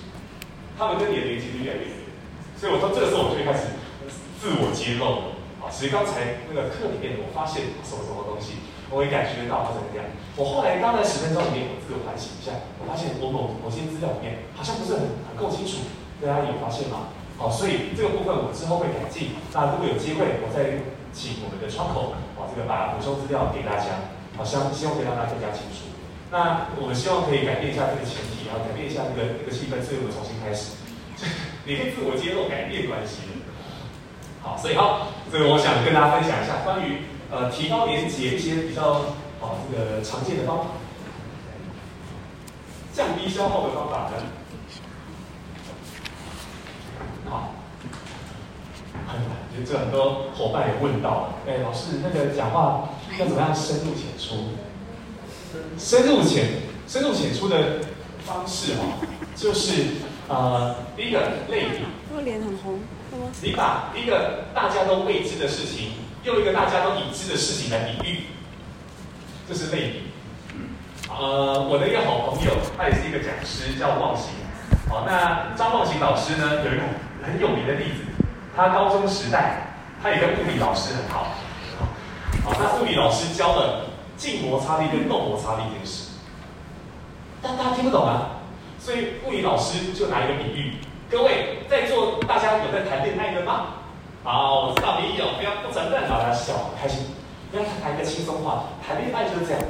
[0.76, 2.04] 他们跟你的连接就越来越远。
[2.60, 3.80] 所以我说这个时候我就会开始
[4.40, 5.33] 自我揭露了
[5.64, 8.60] 啊，其实刚才那个课里面我发现什么什么东西，
[8.92, 10.04] 我也感觉到它怎么样。
[10.36, 15.88] 我后来刚才十分钟里面我自我反省一下，我发现我某某些资料里面好像不是很很够清楚，
[16.20, 17.08] 大家有发现吗？
[17.40, 19.40] 好，所以这个部分我之后会改进。
[19.56, 20.84] 那如果有机会，我再
[21.16, 24.12] 请我们的窗口，啊，这个把补充资料给大家。
[24.36, 25.88] 好，希希望可以让大家更加清楚。
[26.28, 30.76] 那我们希望可以改变一下这个前提，然后改变一下这个这个气氛，所以我们重新开始。
[31.64, 33.43] 你可以自我揭露，改变关系。
[34.44, 36.98] 好，所以好，所以我想跟大家分享一下关于
[37.30, 39.00] 呃提高连接一些比较
[39.40, 40.64] 好这个常见的方法，
[42.92, 44.22] 降低消耗的方法呢。
[47.30, 47.54] 好，
[49.08, 54.52] 很难，就很多伙伴也问到了，哎，老师，那个讲话要怎么样深入浅出？
[55.78, 57.78] 深入浅深入浅出的
[58.26, 59.84] 方式哦，就是
[60.28, 61.84] 呃，第一个类比。
[62.14, 62.80] 我脸很红，
[63.42, 65.92] 你把一个大家都未知的事情，
[66.24, 68.24] 用一个大家都已知的事情来比喻，
[69.48, 70.02] 这是类比。
[71.08, 74.30] 呃，我的一个好朋友，他也是一个讲师，叫忘形。
[74.88, 76.82] 好，那张忘形老师呢，有一个。
[77.24, 78.04] 很有名的例子，
[78.54, 79.68] 他高中时代，
[80.02, 81.28] 他也跟物理老师很好。
[82.44, 86.10] 好，那物理老师教了静摩擦力跟动摩擦力这件事，
[87.40, 88.44] 但大家听不懂啊，
[88.78, 90.74] 所以物理老师就拿一个比喻，
[91.14, 93.66] 各位在座大家有在谈恋爱的吗？
[94.24, 97.06] 好，我知道你有，不要不承认，大家笑开心。
[97.52, 99.62] 不要谈一个轻松话，谈恋爱就是这样。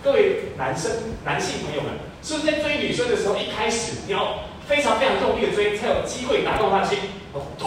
[0.00, 0.92] 各位男生、
[1.24, 1.90] 男性朋友们，
[2.22, 4.46] 是不是在追女生的时候，一开始你要？
[4.68, 6.96] 非常非常用力的追，才有机会打动他的心。
[7.32, 7.66] 哦，对。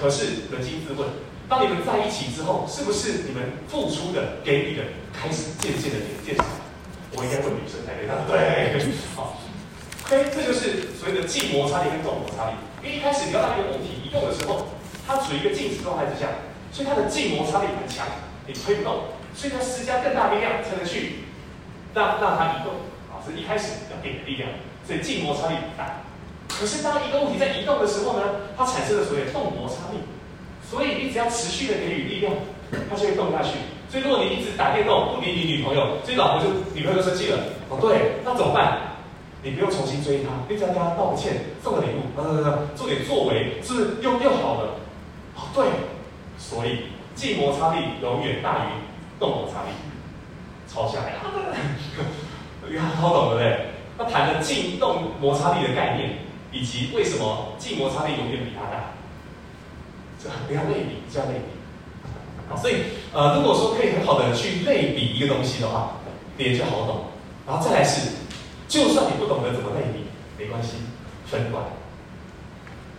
[0.00, 1.08] 可是扪心自问，
[1.48, 6.44] 当你们在一起之后，是不是你们付出的、给予的，开始渐渐的减少？
[7.16, 8.78] 我应该问女生才对。
[8.78, 8.92] 对。
[9.16, 9.36] 好。
[10.04, 12.56] OK，这就是所谓的静摩擦力跟动摩擦力。
[12.82, 14.68] 因为一开始你要让一个物体移动的时候，
[15.06, 16.28] 它处于一个静止状态之下，
[16.70, 18.06] 所以它的静摩擦力很强，
[18.46, 21.24] 你推不动，所以它施加更大力量才能去
[21.94, 22.74] 让让它移动。
[23.08, 24.50] 啊，是一开始要给的力量。
[24.86, 26.04] 所以静摩擦力很大，
[26.46, 30.04] 可是当一个物体在移动的时候呢，它产生了所谓的动摩擦力，
[30.60, 32.34] 所以你只要持续的给予力量，
[32.90, 33.56] 它就会动下去。
[33.88, 37.38] 所以如果你一直打电动不理你女朋友，所以老婆就女朋友生气了。
[37.70, 38.93] 哦，对，那怎么办？
[39.44, 44.80] 你不用重新追她，你只要跟她道个歉，送个礼物，呃，做点作为，是不是又又好了？
[45.36, 45.66] 哦，对，
[46.38, 48.68] 所以静摩擦力永远大于
[49.20, 49.68] 动摩擦力，
[50.66, 51.14] 抄下来，
[52.66, 53.66] 你看好懂对不对？
[53.96, 56.18] 他谈了静动摩擦力的概念，
[56.50, 58.94] 以及为什么静摩擦力永远比它大，
[60.18, 61.44] 这不要类比，这样类比。
[62.48, 62.74] 好，所以
[63.12, 65.98] 呃，如果说可以很好的去类比一个东西的话，
[66.38, 67.04] 也就好懂。
[67.46, 68.10] 然后再来是，
[68.74, 70.06] 就算你不懂得怎么类比，
[70.36, 70.78] 没关系，
[71.30, 71.62] 分段。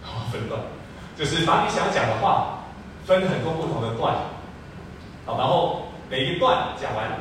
[0.02, 0.62] 好，分段，
[1.18, 2.64] 就是把你想讲的话
[3.06, 4.16] 分很多不同的段。
[5.26, 7.20] 好，然后每一段讲完，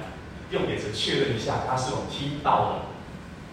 [0.52, 2.82] 用眼神确认一下他是否听到了。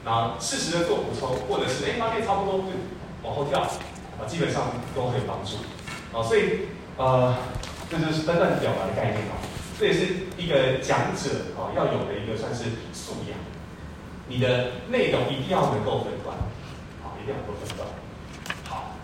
[0.05, 2.65] 然后适时的做补充，或者是哎发现差不多就
[3.23, 5.57] 往后跳，啊基本上都会有帮助，
[6.15, 7.35] 啊所以呃
[7.89, 9.41] 这就是分段表达的概念啊，
[9.79, 13.37] 这也是一个讲者啊要有的一个算是素养，
[14.31, 16.37] 你的内容一定要能够分段，
[17.03, 17.85] 好一定要能够分段，
[18.63, 18.95] 好，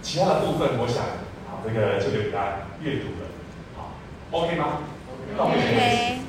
[0.00, 1.02] 其他的部分我想
[1.50, 2.46] 好这个就留给大家
[2.80, 3.26] 阅读了，
[3.74, 3.90] 好
[4.30, 4.86] OK 吗
[5.36, 6.22] ？OK。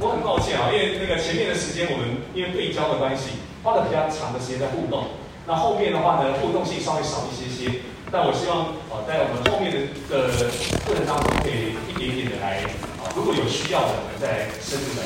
[0.00, 5.08] 我很抱歉啊，因为那个前面的时间我们因为对焦的关系，花了比较长的时间在互动。
[5.44, 7.80] 那后面的话呢，互动性稍微少一些些。
[8.10, 10.48] 但我希望啊，在我们后面的的
[10.86, 12.64] 过程当中，可以一点点的来
[12.96, 15.02] 啊，如果有需要的，我们再深入的。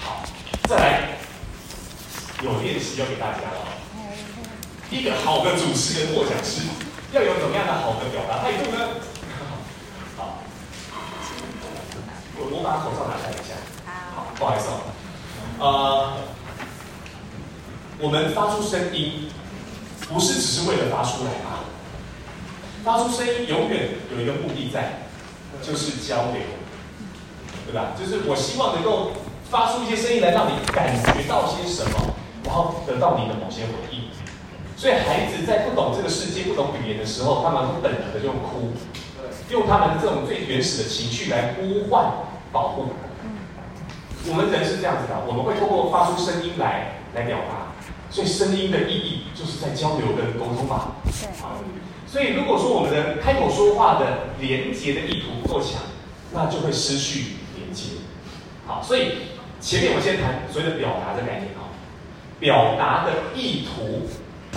[0.00, 0.24] 好，
[0.64, 1.18] 再来
[2.42, 3.66] 有练习要给大家了。
[4.90, 6.62] 一个好的主持人或讲师
[7.12, 8.88] 要有怎么样的好的表达态度呢？
[10.16, 10.38] 好，
[12.36, 13.54] 我我把口罩拿下来一下。
[14.14, 14.68] 好不好意思
[15.58, 16.16] 哦，呃，
[17.98, 19.30] 我们发出声音，
[20.08, 21.64] 不是只是为了发出来啊。
[22.84, 25.08] 发出声音永远有一个目的在，
[25.62, 26.42] 就是交流，
[27.66, 27.92] 对吧？
[27.98, 29.12] 就是我希望能够
[29.50, 32.14] 发出一些声音来，让你感觉到些什么，
[32.46, 34.04] 然后得到你的某些回应。
[34.76, 38.72] 所以孩子在不懂这个世界、不懂语言的时候，他们会本能的就哭，
[39.50, 42.12] 用他们这种最原始的情绪来呼唤
[42.52, 42.86] 保护。
[44.28, 47.72] 我们人是这样子的，我们会通过发出声音来来表达。
[48.08, 50.94] 所以声音的意义就是在交流跟沟通嘛。
[51.40, 51.58] 好，
[52.06, 55.80] 所以如果说我们的开口说话的连接的意图不够强，
[56.32, 57.98] 那就会失去连接。
[58.66, 61.65] 好，所以前面我先谈所谓的表达的概念啊，
[62.38, 64.06] 表达的意图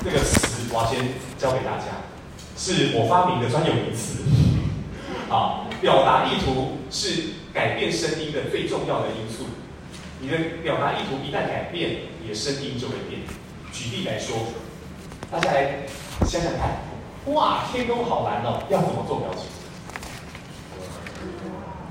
[0.04, 1.00] 这个词，我要先
[1.38, 1.86] 教给大家，
[2.58, 4.24] 是我发明的专有名词。
[5.32, 9.46] 啊，表达意图是改变声音的最重要的因素。
[10.20, 13.22] 你的表达意图一旦改变，你的声音就会变。
[13.72, 14.36] 举例来说，
[15.32, 15.84] 大家来
[16.26, 16.82] 想想看，
[17.34, 19.46] 哇，天空好蓝哦，要怎么做表情？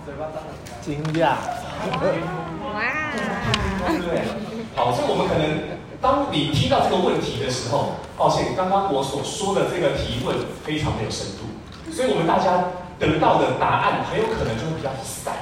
[0.05, 0.83] 嘴巴张开。
[0.83, 1.37] 惊讶。
[2.75, 2.83] 哇。
[3.89, 4.21] 对不对？
[4.75, 11.45] 好，所以我们可能，当你听到这个问题的时候，抱歉，刚刚我所说的这个提问非常没有深度，
[11.93, 15.35] 所以我们大家得到的答案很有可能就会比较散，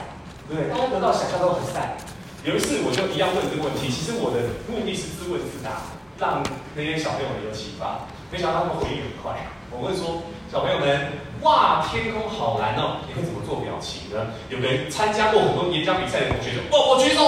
[0.49, 0.71] 对不对？
[0.73, 1.97] 大家得到想象都很散。
[2.45, 6.43] 有一次我就一样问这个问题，其实我的目的是自问自答，让
[6.75, 8.07] 那些小朋友们有启发。
[8.31, 9.47] 没想到他们回应很快。
[9.71, 17.23] 我问说：“小朋友们，哇，天空好蓝哦，你会怎么做表情呢？”有个参加过很多演讲比赛的同学说：“哦，我举手，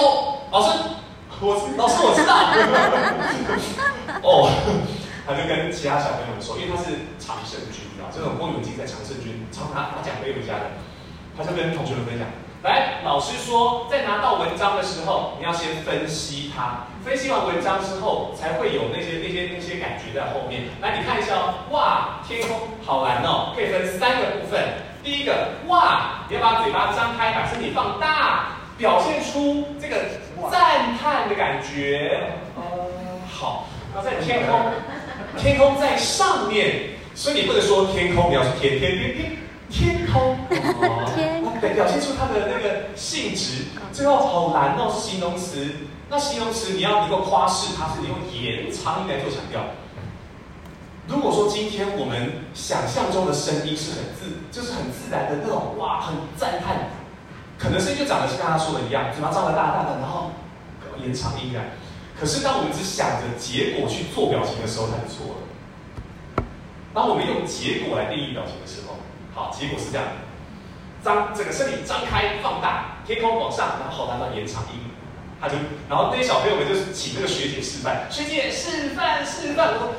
[0.51, 0.79] 老师，
[1.41, 2.51] 我老师我知道。
[4.21, 4.51] ”哦，
[5.25, 10.75] 他就跟其他小朋友说，因为他是常胜军啊，这种公允竞赛常胜军，常拿拿奖杯回家的，
[11.37, 12.27] 他就跟同学们分享。
[12.61, 16.87] 来，老师说，在拿到文章的时候，你要先分析它。
[17.05, 20.63] 分析完文章之后，才会有那些那些那些感觉在后面。
[20.81, 24.59] 来，你看一下哦，哇，天空好蓝哦，可以分三个部分。
[25.01, 29.95] 第一个，哇，你要把嘴巴张开，把身体放大，表现出这个
[30.49, 32.31] 赞叹的感觉。
[32.55, 32.63] 嗯，
[33.29, 33.67] 好。
[33.93, 34.57] 那在天空，
[35.37, 39.37] 天空在上面，所以你不能说天空，你要说天天天天
[39.69, 40.37] 天空。
[40.49, 43.65] 哦对，表现出它的那个性质。
[43.91, 45.67] 最后好蓝哦，是形容词。
[46.09, 49.61] 那形容词你要能够夸饰它，是你用延长音来做强调。
[51.07, 56.89] 如果说今天我们想象中的声音是很自，就是很自然的那种，哇，很赞叹，
[57.59, 60.31] 可能声音就长得是跟他说的一样，嘴巴张得大大的，然后
[60.97, 61.71] 延长音来。
[62.17, 66.43] 可是当我们只想着结果去做表情的时候，它就错了。
[66.93, 68.95] 当我们用结果来定义表情的时候，
[69.35, 70.07] 好，结果是这样。
[71.03, 74.91] 张整个身体张开放大，天空往上，然后好难到延长音，
[75.39, 75.55] 他就，
[75.87, 79.93] 然后那些小朋友们就是请那个学姐示范，学姐示范示范，我说，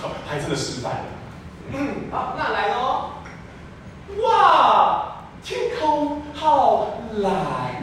[0.00, 1.04] 好，还真的示范了，
[1.72, 3.10] 嗯，好，那来喽，
[4.22, 5.09] 哇，
[5.42, 7.32] 天空好蓝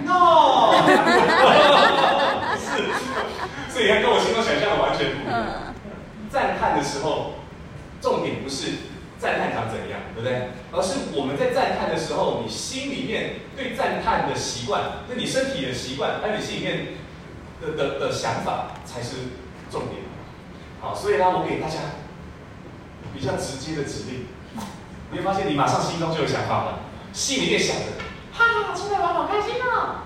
[0.07, 0.73] 哦，
[2.57, 5.73] 是，所以你看跟我心中想象的完全不一样，
[6.29, 7.33] 赞叹的时候，
[8.01, 8.95] 重点不是。
[9.19, 10.51] 赞叹长怎样，对不对？
[10.71, 16.87] 而是我们在赞叹的时候，你心里面对赞叹的习惯，那你身体的习惯，还有你心里面
[17.59, 19.15] 的的的想法才是
[19.71, 20.03] 重点。
[20.79, 21.79] 好，所以呢，我给大家
[23.11, 24.27] 比较直接的指令，
[25.09, 26.79] 你会发现你马上心中就有想法了，
[27.13, 27.83] 心里面想的，
[28.33, 30.05] 哈哈，出来玩好开心哦！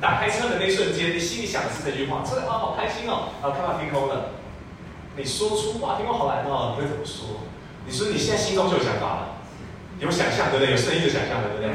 [0.00, 3.30] 打开车门那瞬间，你心里想的是这句话，出来玩好开心哦！
[3.42, 4.30] 然后看到天空了，
[5.16, 7.42] 你说出哇，天空好蓝哦，你会怎么说？
[7.86, 9.28] 你说你现在心中就有想法了，
[9.98, 10.70] 有想象对不对？
[10.72, 11.70] 有声音的想象对不对？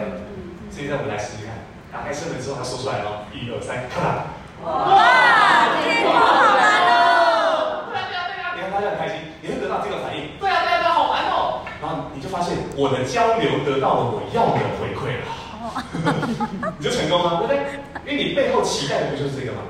[0.71, 4.37] 现在我们来试试看，打开车门之后，他说出来了，一二三，看啦！
[4.63, 7.91] 哇，天空好蓝哦！
[7.91, 8.53] 对啊对啊对啊！
[8.55, 10.37] 你看他就很开心，你会得到这个反应。
[10.39, 11.65] 对啊对啊对啊，好蓝哦！
[11.81, 17.57] 然后你就发现我的交流得到了我要的回馈了，你就成功了， 对不对？
[18.05, 19.61] 因为你背后期待的不就是这个吗？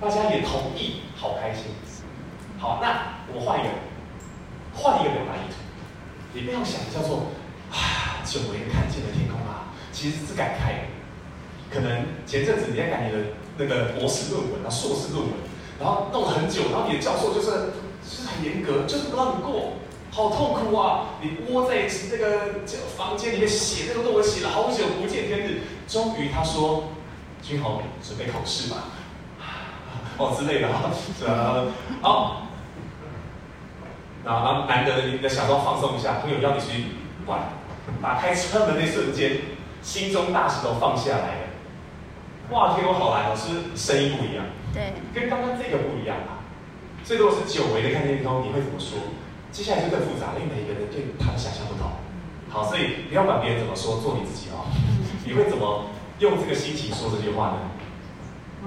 [0.00, 1.64] 大家也同意，好开心。
[2.58, 3.68] 好，那我们换一个，
[4.74, 5.56] 换一个表达意图。
[6.32, 7.32] 你不要想叫做
[7.70, 10.88] 啊，久违看见的天空啊，其实是感慨。
[11.72, 13.18] 可能前阵子你在赶你的
[13.58, 15.32] 那个博士论文啊、硕士论文，
[15.80, 17.50] 然后弄了很久，然后你的教授就是
[18.04, 19.74] 就是很严格，就是不让你过，
[20.16, 21.08] 好痛苦啊！
[21.20, 22.64] 你窝在这个
[22.96, 25.60] 房间里面写那个论文，写了好久，不见天日。
[25.86, 26.84] 终于他说
[27.42, 28.84] ：“君宏，准备考试吧。”
[30.16, 31.66] 哦之类的哈，是啊，
[32.00, 32.46] 好。
[34.24, 36.86] 啊，难得你的想说放松一下，朋友邀你去
[37.26, 37.50] 玩，
[38.00, 39.36] 打开车门那瞬间，
[39.82, 41.46] 心中大石头放下来了。
[42.52, 44.46] 哇天，我好难哦，是不是声音不一样？
[44.72, 46.40] 对，跟刚刚这个不一样啊。
[47.04, 48.98] 所以如果是久违的看天空，你会怎么说？
[49.56, 51.88] 接下来就更复杂了，因为每一个人对他的想象不同。
[52.50, 54.68] 好，所以不要管别人怎么说，做你自己哦。
[55.24, 55.86] 你会怎么
[56.18, 57.72] 用这个心情说这句话呢？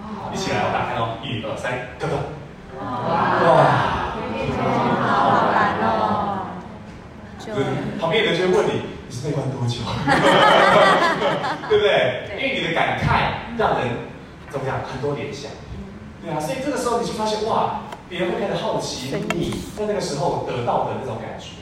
[0.01, 2.15] 好，一起来，我打开哦，一二三，哥哥。
[2.81, 3.37] 哇，
[5.05, 6.57] 好难哦。
[7.37, 7.53] 就
[8.01, 9.85] 旁边的人就会问你，你是被关多久？
[11.69, 12.25] 对不对？
[12.33, 14.09] 对，因为你的感慨让人
[14.49, 14.81] 怎么样？
[14.91, 15.51] 很多联想。
[16.25, 21.61] 对啊，所以这个时候你就发现哇，别人会开始好奇你在那个时候得到的那种感觉。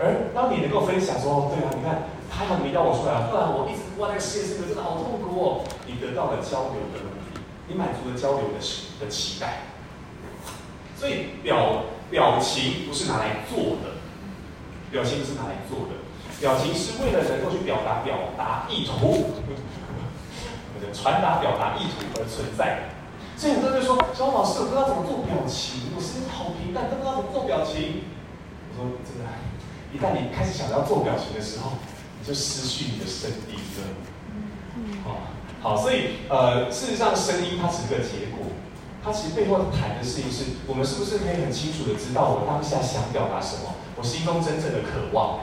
[0.00, 5.64] 而当你能够分享说，对啊，你看，还好你邀我出来，不然我一直哇，那个世界是真的好痛苦哦。
[5.86, 8.58] 你得到了交流的能力，你满足了交流的
[8.98, 9.68] 的期待。
[10.96, 14.00] 所以表表情不是拿来做的，
[14.90, 16.00] 表情不是拿来做的，
[16.40, 19.36] 表情是为了能够去表达表达意图，
[20.94, 22.96] 传达表达意图而存在。
[23.38, 28.02] 所以很多人就说，小王老师，我不知道怎么做表情，我声音好平淡，都不知道怎么做表情。
[28.74, 29.30] 我说真的。
[29.94, 31.78] 一旦你开始想要做表情的时候，
[32.18, 33.94] 你就失去你的声音了。
[35.06, 35.22] 好，
[35.62, 38.50] 好，所以呃，事实上声音它只是个结果，
[39.04, 45.38] 它其实背后谈的事情是我们是不是可以很清楚的知道我当下想表达什么，我心中真正的渴望。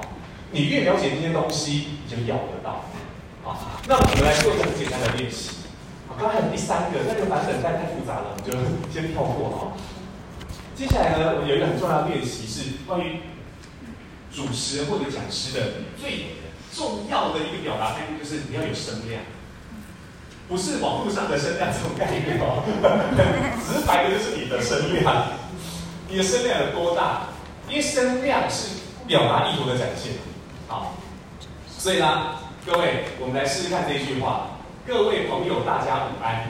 [0.51, 2.83] 你越了解这些东西，你就咬得到。
[3.41, 5.54] 好，那我们来做一个很简单的练习。
[6.19, 8.51] 刚才有第三个，那个版本太太复杂了，我们就
[8.93, 9.73] 先跳过哈。
[10.75, 13.19] 接下来呢，我们有一个很重要的练习是关于。
[14.35, 15.65] 主持人或者讲师的
[15.97, 16.35] 最
[16.75, 19.21] 重要的一个表达态度，就是你要有声量，
[20.49, 22.59] 不是网络上的声量这种概念哦，
[23.63, 25.27] 直白的就是你的声量，
[26.09, 27.27] 你的声量有多大？
[27.69, 28.75] 因为声量是
[29.07, 30.15] 表达意图的展现。
[30.67, 30.97] 好，
[31.69, 32.35] 所以呢，
[32.65, 34.54] 各位，我们来试试看这句话。
[34.87, 36.45] 各位朋友，大家午安。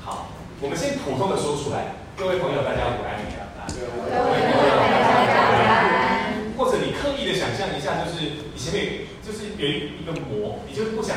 [0.00, 0.28] 好，
[0.62, 1.90] 我们先普通的说出来。
[2.16, 3.18] 各位朋友，大家午安。
[3.18, 6.54] 各位朋友，大家午安。
[6.54, 11.16] 或者你刻意的想象一下，就是你前面就是有一个膜，你就是不想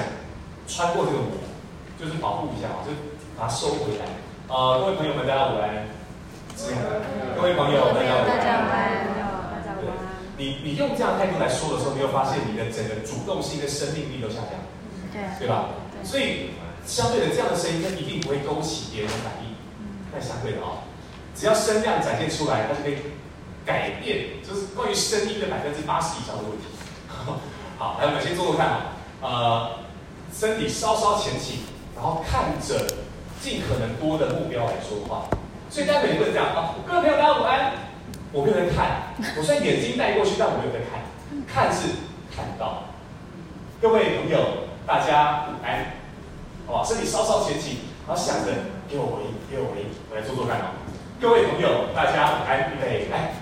[0.68, 1.46] 穿过这个膜，
[2.02, 2.89] 就是保护一下啊，就
[3.38, 4.10] 把它收回来。
[4.50, 5.94] 呃，各位朋友们，大家午安。
[7.38, 8.34] 各位朋友，大家午安。
[8.34, 10.18] 大家午安。
[10.38, 14.58] 你你用这样态度来说的时候，你会发现你的整个主动性跟生命力都下降。
[15.14, 15.22] 对。
[15.38, 15.70] 对吧？
[16.02, 16.08] 对。
[16.08, 16.52] 所以
[16.86, 19.56] 相对的，这样的声音它一定不会勾起别人的反应。
[20.12, 20.84] 但相对的啊，
[21.36, 22.97] 只要声量展现出来，它就可以。
[23.64, 26.66] 改变就是关于声音的百分之八十以上的问题。
[27.78, 28.82] 好，来我们先做做看啊。
[29.22, 29.72] 呃，
[30.34, 31.60] 身体稍稍前倾，
[31.95, 32.88] 然后看着
[33.39, 35.30] 尽可能多的目标来说话。
[35.70, 37.74] 所以大家可能会这样啊，各位朋友大家午安。
[38.34, 41.06] 我没有在看，我虽然眼睛带过去，但我没有在看。
[41.45, 41.89] 看是
[42.36, 42.86] 看到。
[43.80, 44.61] 各位朋友
[44.92, 45.88] 大家午安。
[46.68, 48.52] 好，身体稍稍前倾，然后想着
[48.89, 50.76] 给我回应，给我回应，我来做做看哦。
[51.16, 53.39] 各位朋友大家午安，预备来。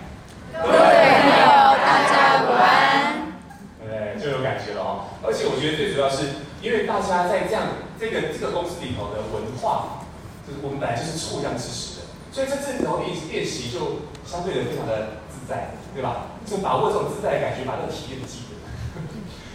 [0.54, 1.42] 各位朋友，
[1.82, 3.34] 大家午安。
[3.82, 5.10] 对，就有感觉了哦。
[5.26, 10.06] 而且我觉得最主要是，因为大家在这样这个这个公司里头的文化，
[10.46, 16.30] 就是我们本来就是互相支持的，所以在这里头练练习就相对的非常的自在，对吧？
[16.46, 18.59] 就把握这种自在的感觉，把这个体验记得。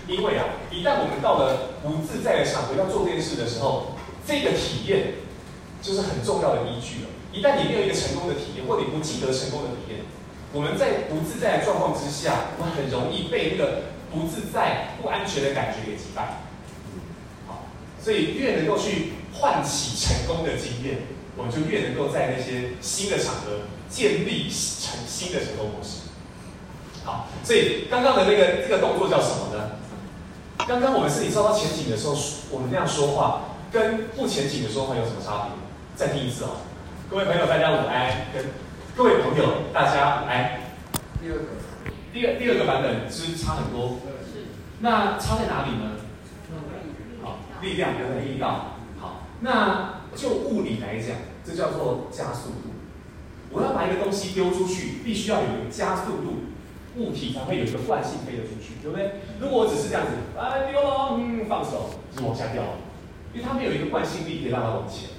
[0.07, 3.97] 因为啊，一旦我们到了不自在的场合要做这件事的时候，
[4.27, 5.15] 这个体验
[5.81, 7.09] 就是很重要的依据了。
[7.33, 10.01] 一旦你没有一个成功的体验，或你不记得成功的体验。
[10.53, 13.83] 我们在不自在的状况之下，我们很容易被那个
[14.13, 16.45] 不自在、不安全的感觉给击败。
[17.49, 17.67] 好，
[17.99, 20.99] 所以越能够去唤起成功的经验，
[21.37, 26.13] 我们就越能够在那些新的场合建立成新的成功模式。
[27.05, 29.73] 好，所以刚刚的那个这个动作叫什么呢？
[30.67, 32.17] 刚刚我们身体稍稍前倾的时候，
[32.51, 35.53] 我们那样说话，跟不前倾的说话有什么差别？
[35.95, 36.65] 再听一次哦，
[37.11, 38.29] 各位朋友，大家午安。
[38.97, 40.61] 各位朋友，大家午安。
[41.21, 41.45] 第二个，
[42.13, 43.99] 第二第二个版本是差很多。
[44.25, 44.47] 是。
[44.81, 46.01] 那差在哪里呢？
[47.23, 48.79] 好，力量跟力道。
[48.99, 52.73] 好，那就物理来讲，这叫做加速度。
[53.51, 56.54] 我要把一个东西丢出去，必须要有个加速度，
[56.97, 59.21] 物体才会有一个惯性飞得出去，对不对？
[59.41, 62.63] 如果我只是这样子，哎，丢了，嗯，放手，就往下掉，
[63.33, 65.11] 因为它没有一个惯性力可以让它往前。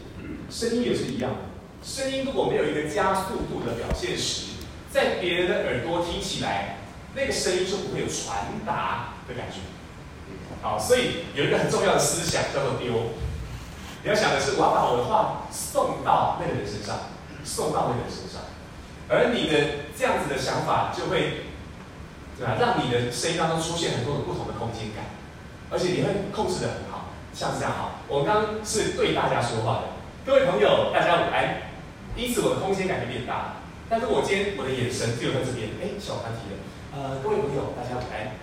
[0.49, 1.37] 声音也是一样的。
[1.83, 4.53] 声音如果没有一个加速度的表现时，
[4.89, 6.77] 在别人的耳朵听起来，
[7.15, 9.59] 那个声音就不会有传达的感觉。
[10.61, 13.11] 好，所以有一个很重要的思想叫做丢。
[14.03, 17.09] 你要想的是，我要把我的话送到那个人身上，
[17.43, 18.41] 送到那个人身上，
[19.09, 21.49] 而你的这样子的想法就会，
[22.37, 22.57] 对吧？
[22.59, 25.05] 让你的声音当中出现很多的不同的空间感，
[25.69, 28.03] 而且你会控制得很好，像这样哈。
[28.07, 29.83] 我刚刚是对大家说话的，
[30.25, 31.71] 各位朋友，大家午安。
[32.15, 33.53] 因此我的空间感就变大了。
[33.89, 36.55] 但是我今天我的眼神只有在这边，哎，小团体的，
[36.95, 38.35] 呃，各位朋友，大家午安，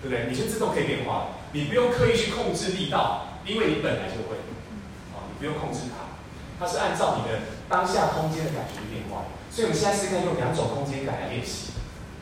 [0.00, 0.28] 对不对？
[0.28, 4.36] 你就自动可以变化，你不用刻意去控制力道，因为你本来就会，
[5.16, 6.04] 啊，你不用控制它，
[6.60, 9.24] 它是按照你的当下空间的感觉去变化。
[9.50, 11.69] 所以我们现在是可以用两种空间感来练习。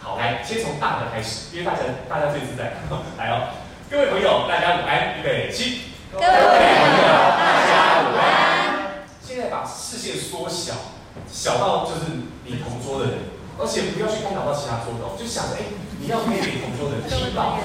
[0.09, 2.81] 好，来，先从大的开始，因为大家大家最自在，
[3.21, 3.53] 来哦，
[3.93, 5.93] 各位朋友，大家午安，预备起。
[6.09, 9.05] 各位朋友，大家午安。
[9.21, 10.97] 现在把视线缩小，
[11.29, 17.61] 小到就是你同桌的人，而且不要去干扰到其他桌的，就想着，哎，你要可以给同桌的人听到，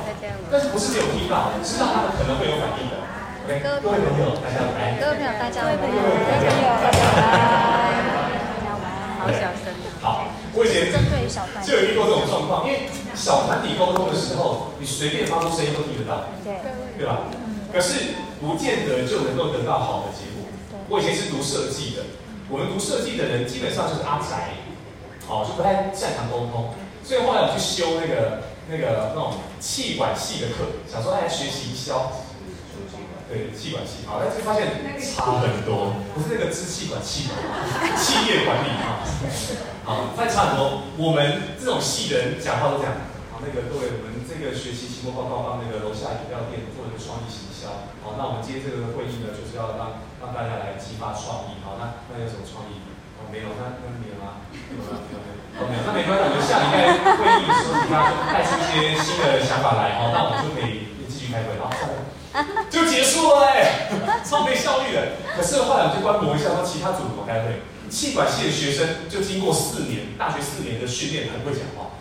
[0.52, 3.00] 但是不是只有听到，知道他们可能会有反应的。
[3.48, 5.00] OK，各位朋友，大家午安。
[5.00, 5.80] 各位朋友，大家午安。
[5.80, 8.04] 各位朋友，大家午安。
[9.24, 9.63] 好小声。
[9.63, 9.63] 好，
[10.56, 10.92] 我以前
[11.66, 16.62] 就有遇过这种状况，因为小团体沟通的时候，你随便发出声音都听得到，对，
[16.98, 17.26] 对吧？
[17.74, 20.46] 可是不见得就能够得到好的结果。
[20.90, 22.04] 我以前是读设计的，
[22.50, 24.62] 我们读设计的人基本上就是阿宅，
[25.28, 26.76] 哦，就不太擅长沟通。
[27.04, 32.14] 所以后来我去修那个那个那种气管系的课，想说来学习营销，
[33.28, 34.70] 对，气管系，好，但是发现
[35.02, 37.42] 差很多，不是那个支气管气管，
[37.98, 39.02] 企业管理啊，
[39.84, 40.88] 好，再差很多。
[40.96, 42.96] 我们这种系人讲话都这样，
[43.36, 47.92] 好，那个各位，我们这个学习期末报告帮那个楼下饮料店做一个创意行销。
[48.00, 51.60] 好，那我们今天这个会议呢，就是要让让大家来激发创意。
[51.68, 52.80] 好，那那有什么创意？
[53.20, 54.48] 哦，没有，那那没有吗？
[54.72, 54.88] 没有？
[54.88, 55.36] 没有没有。
[55.60, 56.76] 哦，没有，那没关系，我们下礼拜
[57.20, 60.00] 会议的时候，请大家带出一些新的想法来。
[60.00, 61.60] 好，那我们就可以继续开会。
[61.60, 61.68] 好，
[62.72, 63.92] 就结束了哎，
[64.24, 65.20] 超没效率的。
[65.36, 67.68] 可是后来我就观摩一下，说其他组怎么开会。
[67.94, 71.94] 气管系的学生就经过四年大学四年的训练，很会讲话。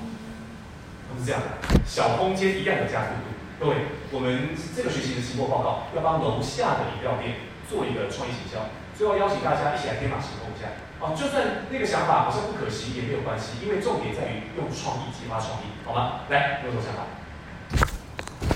[1.04, 1.48] 他们是这样的，
[1.84, 3.28] 小空间一样的加速度。
[3.60, 10.72] 各位，我们这个学期的期末报告要帮楼下的饮料店做一个创意行销，最后邀请大家一起来天马行空一下。
[10.96, 16.24] 哦，就算那个想法好像不可行也没有关系，因为重点在于用创意激发创意，好吗？
[16.32, 17.04] 来，有什么想法？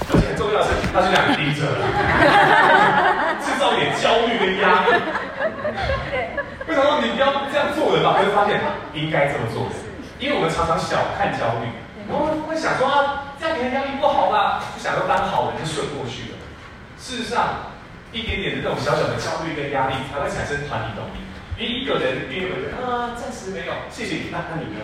[0.09, 1.61] 而且很重要的是，他是两个盯着，
[3.45, 4.97] 制造点焦虑跟压力。
[6.17, 8.21] 为什么说你不要这样做的吧？
[8.21, 8.61] 会发现
[8.93, 9.75] 应该这么做的，
[10.19, 11.73] 因为我们常常小看焦虑，
[12.05, 13.23] 然后会想说啊。
[13.39, 14.65] 这样给人压力不好吧？
[14.75, 16.39] 就想要当好人就顺过去了。
[16.99, 17.69] 事实上，
[18.11, 21.21] 一点点的这种小小的焦虑跟压力，才会产生团体动力。
[21.61, 24.33] 因为一个人愿意回答，啊，暂时没有，谢谢你。
[24.33, 24.81] 那那你呢？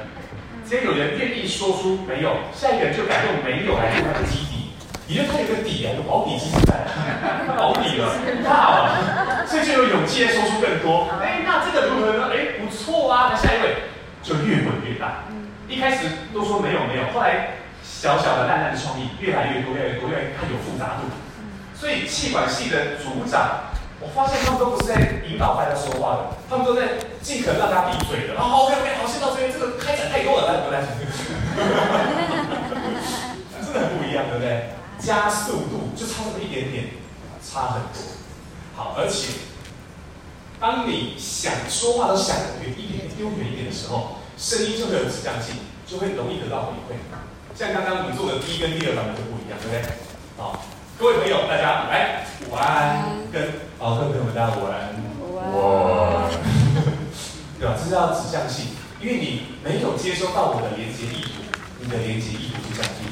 [0.68, 4.20] 只要有人愿意说出没有，下一个人就敢用没有来做他。
[5.06, 6.74] 你觉得他有个底啊，有保底机制在，
[7.46, 11.08] 他 保底了，大了，所以就有勇气来说出更多。
[11.20, 12.30] 哎，那这个如何呢？
[12.32, 13.30] 哎，不错啊。
[13.32, 13.90] 那下一位
[14.22, 15.24] 就越滚越大。
[15.68, 17.58] 一开始都说没有没有，后来。
[17.84, 21.06] 小小的烂烂的创意越来越多，越来越多，越来越它有复杂度。
[21.78, 28.34] 所以气管系的组长，我发现他们都不是在引导大家说话的，他们都在尽可能让大家闭嘴的。
[28.40, 30.82] 好，OK，OK，好，先到这边，这个开展太多了，来，我们来，
[33.62, 34.70] 真的很不一样，对不对？
[35.04, 36.84] 加速度就差那么一点点，
[37.42, 38.00] 差很多。
[38.76, 39.34] 好，而且
[40.60, 46.96] 当你想说话都想得远一点，丢远一点的时候，声音就会有指向性，就会容易得到回馈。
[47.54, 49.82] 像刚刚你做的第一跟第二版本就不一样，对不对？
[50.38, 50.64] 好，
[50.98, 56.30] 各位朋友，大家来午安，跟好，各位朋友们大家午安，午安，哇，
[57.58, 57.74] 对吧？
[57.76, 58.68] 这是要指向性，
[59.00, 61.42] 因为你没有接收到我的连接意图，
[61.80, 63.11] 你的连接意图就降低。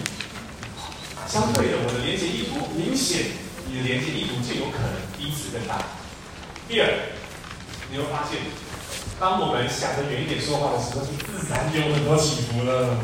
[1.30, 3.38] 相对的，我的连接意图明显，
[3.70, 5.78] 你的连接意图就有可能因此更大。
[6.66, 6.90] 第二，
[7.88, 8.42] 你会发现，
[9.20, 12.98] 当我们想着远一点说话的时候，就自然有很多起伏了。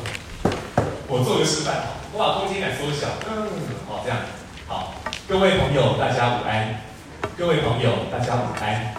[1.07, 3.47] 我做个示范，我把空间感缩小，嗯，
[3.87, 4.19] 好，这样，
[4.67, 4.95] 好，
[5.29, 6.83] 各位朋友，大家午安，
[7.39, 8.91] 各位朋友，大家午安，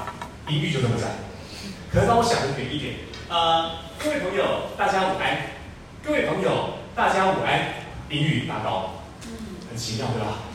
[0.48, 1.20] 音域就这么窄，
[1.92, 2.96] 可能当我想的远一点，
[3.28, 5.52] 呃，各位朋友，大家午安，
[6.02, 8.97] 各位朋友，大家午安，音域拉高，
[9.78, 10.50] 很奇妙，对吧？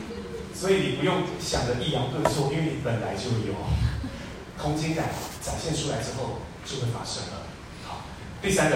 [0.53, 3.55] 所以你不用想着抑扬顿挫，因为你本来就有
[4.61, 5.11] 空间感
[5.41, 7.47] 展现出来之后就会发生了。
[7.87, 8.01] 好，
[8.41, 8.75] 第三个。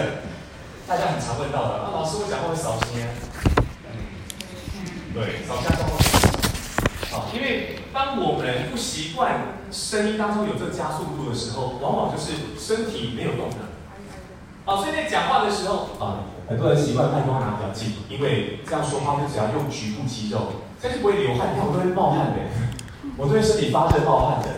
[0.86, 2.88] 大家很常问到的，啊，老师，我讲话会扫声。
[3.84, 6.00] 嗯，对，扫下状况。
[7.10, 13.56] 好，因为当我们不习惯声音当中有这加速度的时候，往往就是身体没有动的。
[14.68, 20.40] 好，所以在讲话的时候，啊，很多人习惯麦克风拿比较近，因为这样说话就只要用局部肌肉，
[20.78, 21.54] 这样就不会流汗。
[21.54, 22.40] 你看我都会冒汗的，
[23.16, 24.48] 我都会身体发热冒汗的。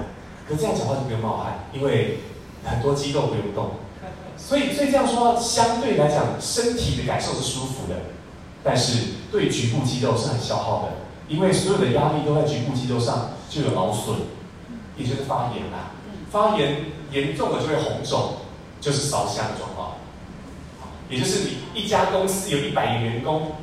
[0.48, 2.18] 可这样讲话就不用冒汗，因为
[2.64, 3.70] 很多肌肉不用动。
[4.36, 7.94] 所以，所以这样说，相对来讲，身体的感受是舒服的，
[8.64, 10.88] 但是对局部肌肉是很消耗的，
[11.28, 14.16] 因为所有的压力都在局部肌肉上，就有劳损，
[14.96, 15.94] 也就是发炎啦。
[16.32, 18.38] 发炎严重的就会红肿，
[18.80, 19.99] 就是烧香的状况。
[21.10, 23.56] 也就是你一家公司有一百个员工，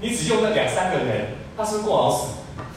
[0.00, 2.28] 你只用那两三个人，他是过劳死，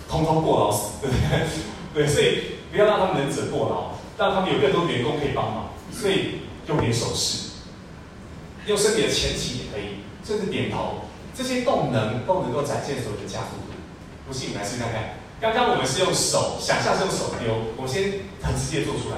[0.10, 1.48] 通通过劳死，对不对？
[2.06, 5.70] 对，所以不要让他们能者过劳，让他们有更多员工可以帮忙。
[5.92, 7.50] 所以用点手势，
[8.66, 11.06] 用身体的前倾也可以，甚至点头，
[11.36, 13.74] 这些动能都能够展现所有的加速度。
[14.28, 15.16] 不信你来试看看。
[15.42, 18.04] 刚刚我们是用手，想象是用手丢，我先
[18.42, 19.18] 很直接做出来。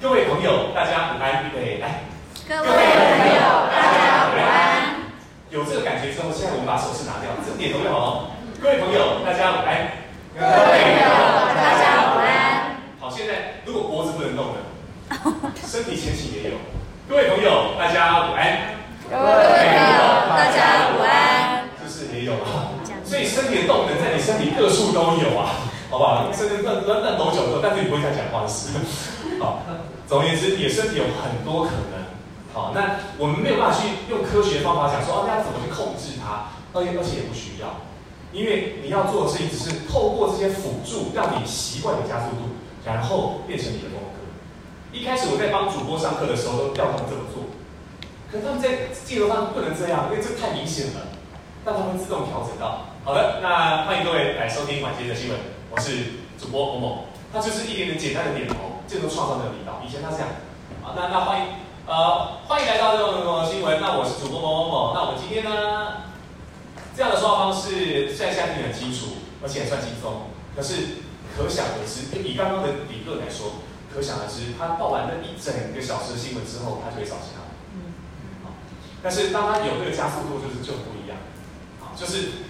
[0.00, 2.04] 各位朋友，大家来，预备来。
[2.52, 3.40] 各位朋友，
[3.72, 5.08] 大家午安。
[5.48, 8.36] 有这个感觉之后，现在我们把手势拿掉，这点头就好了。
[8.60, 10.04] 各位朋友，大家午安。
[10.36, 11.08] 各位朋友，
[11.56, 12.76] 大家午安。
[13.00, 14.60] 好，现在如果脖子不能动了，
[15.64, 16.60] 身体前倾也有。
[17.08, 18.76] 各位朋友，大家午安。
[19.08, 19.96] 各位朋友，
[20.36, 21.64] 大家午安。
[21.80, 22.76] 就是也有啊。
[23.02, 25.56] 所以身体的动能在你身体各处都有啊，
[25.88, 26.28] 好不好？
[26.30, 28.76] 甚至乱乱乱抖脚，但是你不会再讲话的事。
[29.40, 29.64] 好，
[30.06, 32.02] 总而言之，你的身体有很多可能。
[32.52, 36.52] 好，那我们没有办法去用科学方法讲说，啊，大家怎么去控制它？
[36.72, 37.80] 而且而且也不需要，
[38.32, 44.20] 因为你要做的事情只是透过这些辅助，让你习惯的加速度，然后变成你的风格。
[44.92, 47.48] 一开始我在帮主播上课的时候，都教他们这么做，
[48.30, 51.12] 可是他们在镜头上不能这样，因为这太明显了，
[51.64, 52.92] 让他们自动调整到。
[53.04, 55.38] 好的，那欢迎各位来收听晚间的新闻，
[55.72, 59.80] 我是主播某某，他就是一点点简单的点头，就能创造那个力道。
[59.84, 60.28] 以前他这样，
[60.80, 61.46] 啊，那那欢迎，
[61.84, 63.80] 呃，欢迎来到这个新闻。
[63.80, 66.06] 那我是主播某某某，那我们今天呢，
[66.94, 70.30] 这样的说话方式，现在相对很清楚，而且也算轻松。
[70.54, 71.02] 可是
[71.36, 77.50] 可想而知，以刚刚的理论来说，可想而知，他报完那一整个小时的新闻之后，他就会少气了。
[77.74, 77.90] 嗯，
[79.02, 81.18] 但是当他有那个加速度，就是就不一样，
[81.80, 82.46] 好，就是。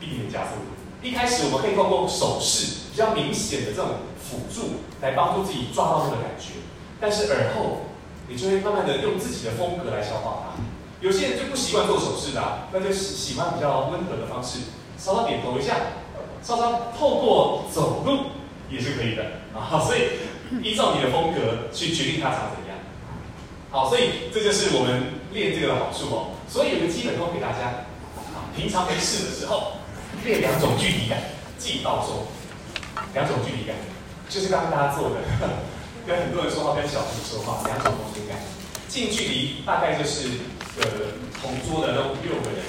[0.00, 0.74] 避免加速度。
[1.00, 6.60] 一开始我们可以透过手势比较明显的这种辅助来帮助自己抓到这个感觉，
[7.00, 7.93] 但是耳后
[8.28, 10.62] 你就会慢慢的用自己的风格来消化它。
[11.00, 14.60] 有些人就不习惯做手势的，那就喜喜欢比较温和的方式，
[14.98, 15.76] 稍稍点头一下，
[16.42, 18.30] 稍稍透过走路
[18.70, 19.80] 也是可以的啊。
[19.84, 22.78] 所以依照你的风格去决定它长怎样。
[23.70, 25.02] 好，所以这就是我们
[25.32, 26.30] 练这个的好处哦。
[26.48, 27.84] 所以有个基本功给大家，
[28.56, 29.72] 平常没事的时候。
[30.24, 31.18] 练两种距离感，
[31.58, 32.28] 记到说，
[33.12, 33.76] 两种距离感，
[34.26, 35.16] 就是刚刚大家做的，
[36.06, 38.36] 跟很多人说话，跟小朋友说话，两种空间感。
[38.88, 40.28] 近距离大概就是
[40.78, 42.60] 呃同桌的那五六个人，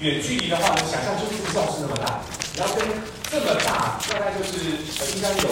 [0.00, 2.20] 远距离的话呢，想象就是这个教室那么大，
[2.56, 2.84] 然后跟
[3.30, 5.48] 这么大，大概就是呃应该有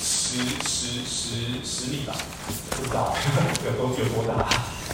[0.00, 2.14] 十十十十米吧，
[2.70, 3.14] 不知道
[3.66, 4.48] 有多有多大，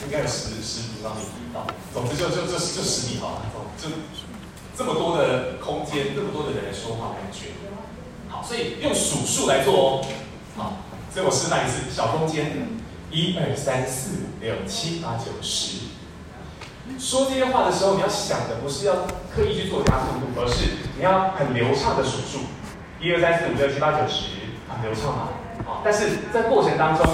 [0.05, 3.43] 应该有十十几方米到，总之就就就就十米好了，
[3.81, 3.89] 就。
[4.79, 7.53] 这么多的空间，那么多的人来说话，感觉
[8.31, 10.07] 好，所以用数数来做哦。
[10.57, 10.77] 好，
[11.21, 12.51] 所以我示范一次，小空间，
[13.11, 15.77] 一二三四五六七八九十。
[16.99, 18.95] 说这些话的时候，你要想的不是要
[19.29, 22.49] 刻意去做加速度，而是你要很流畅的数数，
[23.03, 24.33] 一二三四五六七八九十，
[24.67, 25.29] 很流畅嘛。
[25.67, 27.05] 好，但是在过程当中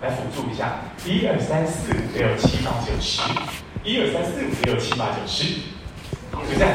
[0.00, 3.20] 来辅助一下，一二三四五六七八九十，
[3.82, 5.42] 一二三四五六七八九十。
[6.46, 6.70] 就这样，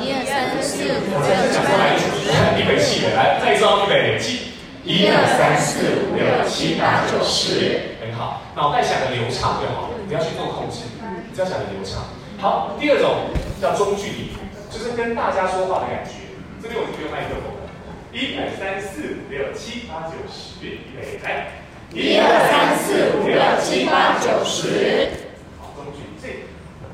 [0.00, 1.20] 一二三四五六
[1.52, 1.68] 七八
[2.00, 4.49] 九十，预备起来，再一招，预备起，
[4.90, 10.82] 一二三四五六七八九十，很好，脑袋想的流畅就好了，不要去做控制，
[11.32, 12.02] 只要想的流畅。
[12.40, 13.30] 好，第二种
[13.62, 14.34] 叫中距离，
[14.68, 16.34] 就是跟大家说话的感觉。
[16.60, 17.70] 这边我是不用麦克风的，
[18.10, 21.62] 一二三四五六七八九十，预备来，
[21.94, 25.30] 一二三四五六七八九十。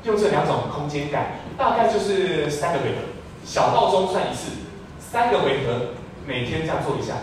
[0.03, 3.01] 用这两种空间感，大概就是三个回合，
[3.43, 4.51] 小到中算一次，
[4.99, 7.15] 三个回合，每天这样做一下，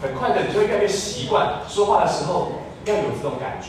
[0.00, 2.52] 很快的你就会越来越习惯说话的时候
[2.84, 3.68] 要有这种感觉。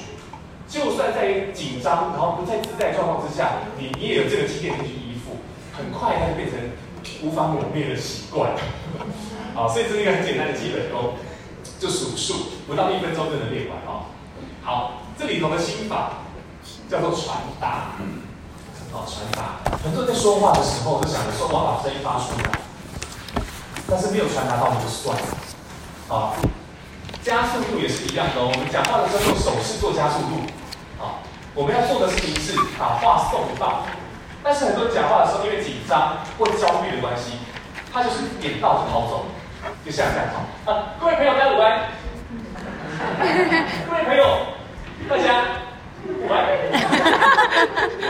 [0.68, 5.36] 就算在紧张然后不在自在状况之下，你你也有这个经验可以去依附，
[5.76, 6.58] 很快它就变成
[7.22, 8.52] 无法磨灭的习惯。
[9.54, 11.16] 好，所以这是一个很简单的基本功，
[11.78, 14.08] 就数数，不到一分钟就能练完哦。
[14.64, 16.24] 好，这里头的心法
[16.90, 17.98] 叫做传达。
[18.94, 19.60] 好，传达。
[19.84, 23.44] 很多人在说话的时候，就想着说我要把声音发出来，
[23.90, 25.24] 但是没有传达到就算了。
[26.12, 26.36] 好，
[27.24, 28.52] 加速度也是一样的哦。
[28.52, 30.44] 我们讲话的时候用手势做加速度。
[31.00, 31.24] 好，
[31.56, 33.86] 我们要做的事情是把话送到。
[34.44, 37.40] 但是很多人讲话的时候，因为紧张或焦虑的关系，
[37.94, 39.28] 他就是点到就跑走，
[39.86, 40.44] 就像这样跑。
[40.74, 41.80] 啊，各位朋友，大家午安。
[43.88, 44.52] 各位朋友，
[45.08, 45.64] 大家
[46.12, 46.44] 午安。
[46.44, 46.76] 对。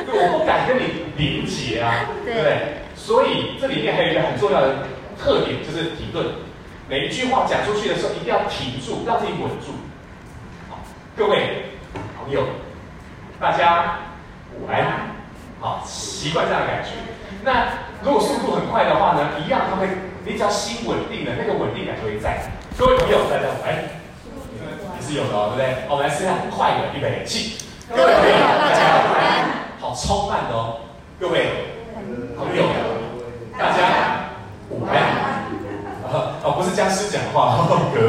[0.10, 2.82] 我不敢跟你连结啊，对不对？
[2.96, 4.90] 所以这里面还有一个很重要的
[5.22, 6.26] 特点，就是停顿。
[6.90, 9.74] 每一句话讲出去的时候，一定要停住，让自己稳住。
[10.70, 10.80] 好，
[11.16, 11.68] 各位
[12.20, 12.44] 朋友，
[13.40, 14.00] 大家
[14.60, 15.12] 午安。
[15.60, 16.90] 好，习惯这样的感觉。
[17.44, 17.68] 那
[18.04, 19.88] 如果速度很快的话呢，一样，它会，
[20.26, 22.42] 你只要心稳定了，那个稳定感就会在。
[22.78, 23.76] 各位朋友，大家午安。
[25.00, 25.86] 也是有的哦，对不对？
[25.90, 27.58] 我们来试一下快的，预备起。
[27.90, 29.22] 各位朋友，大家午安。
[29.80, 30.82] 好，超慢的哦，
[31.20, 31.48] 各位
[32.36, 32.64] 朋友，
[33.58, 34.30] 大家
[34.70, 35.21] 午安。
[36.44, 38.02] 哦，不是僵尸讲话， 哥，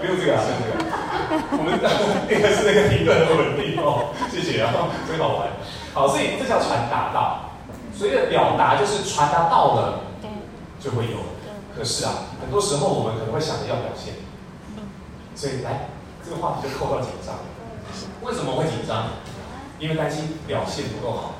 [0.00, 0.90] 不用这个啊，不用这个。
[1.52, 4.72] 我们那个是那个停顿的稳定哦，谢谢啊，
[5.06, 5.48] 真好玩。
[5.92, 7.50] 好，所以这叫传达到。
[7.94, 10.00] 所以的表达就是传达到了，
[10.80, 11.18] 就会有。
[11.76, 14.14] 可是啊，很多时候我们可能会想着要表现，
[15.34, 15.88] 所以来
[16.24, 17.36] 这个话题就扣到紧张。
[18.22, 19.04] 为什么会紧张？
[19.78, 21.34] 因为担心表现不够好，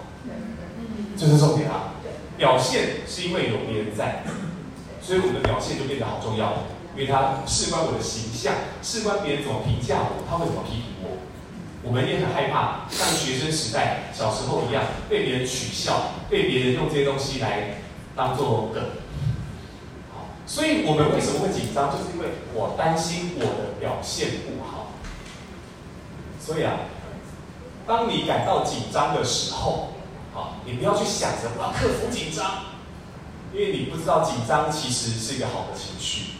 [1.16, 1.96] 这是重点啊。
[2.36, 4.22] 表现是因为有别人在，
[5.02, 6.52] 所以我们的表现就变得好重要，
[6.94, 11.18] 因为它事关我的形象，事关别人怎么评价我，他会怎么批评我。
[11.82, 17.78] 我们也很害怕像学生时代小时候一样被别人取笑，被别人用这些东西来
[18.14, 18.82] 当做梗。
[20.12, 21.90] 好，所以我们为什么会紧张？
[21.90, 24.92] 就是因为我担心我的表现不好。
[26.38, 26.72] 所以啊，
[27.86, 29.14] 当你感到紧张？
[29.14, 29.94] 的时候，
[30.34, 30.94] 好，你不要。
[30.94, 31.70] 去想着我要。
[31.70, 32.69] 克服紧张，
[33.52, 36.32] 因为你不知道紧张其实是一个好的情绪。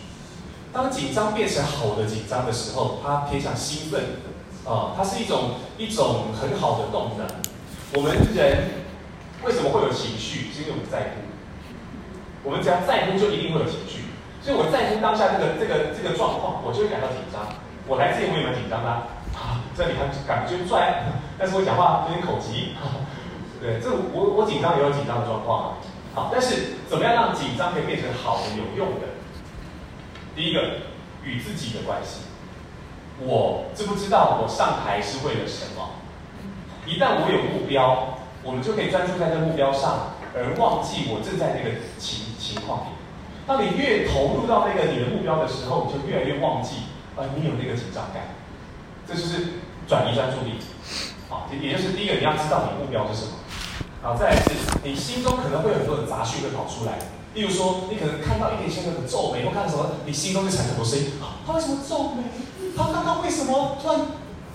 [0.73, 4.01] 当紧张变成好的紧张的时候，它偏向兴奋。
[4.63, 7.27] 啊，它是一种一种很好的动能。
[7.95, 8.85] 我们人
[9.43, 10.53] 为什么会有情绪？
[10.53, 11.25] 是因为我们在乎。
[12.45, 14.13] 我们只要在乎，就一定会有情绪。
[14.45, 17.41] 所以我在乎当下这个这个这个状况，我就会感到紧张。
[17.89, 18.89] 我来之前我也蛮紧张的
[19.33, 21.09] 啊，这里还感觉拽，
[21.39, 22.77] 但是我讲话有点口急。
[23.59, 25.69] 对，这我我紧张也有紧张的状况啊。
[26.15, 29.07] 好，但是怎么样让紧张可以变成好的、有用的？
[30.35, 30.79] 第一个，
[31.25, 32.23] 与自己的关系。
[33.21, 35.91] 我知不知道我上台是为了什么？
[36.87, 42.85] 一旦我有目标，我们就可以专注在这目标上，而忘记我正在那个情情况里。
[43.47, 48.35] 当你越投入到那个你的目标的时候，你就越来越忘记，呃，你有那个紧张感。
[49.07, 50.59] 这就是转移专注力。
[51.29, 53.33] 好，也就是第一个，你要知道你的目标是什么。
[54.03, 56.99] 好，再来是你心中可能会有很多的杂讯会跑出来。
[57.35, 61.07] 例如说，你可能看到一点小小的皱眉，或看到什么，你心中就产生很多声音。
[61.23, 62.25] 啊，他为什么皱眉？
[62.77, 64.01] 他刚刚为什么突然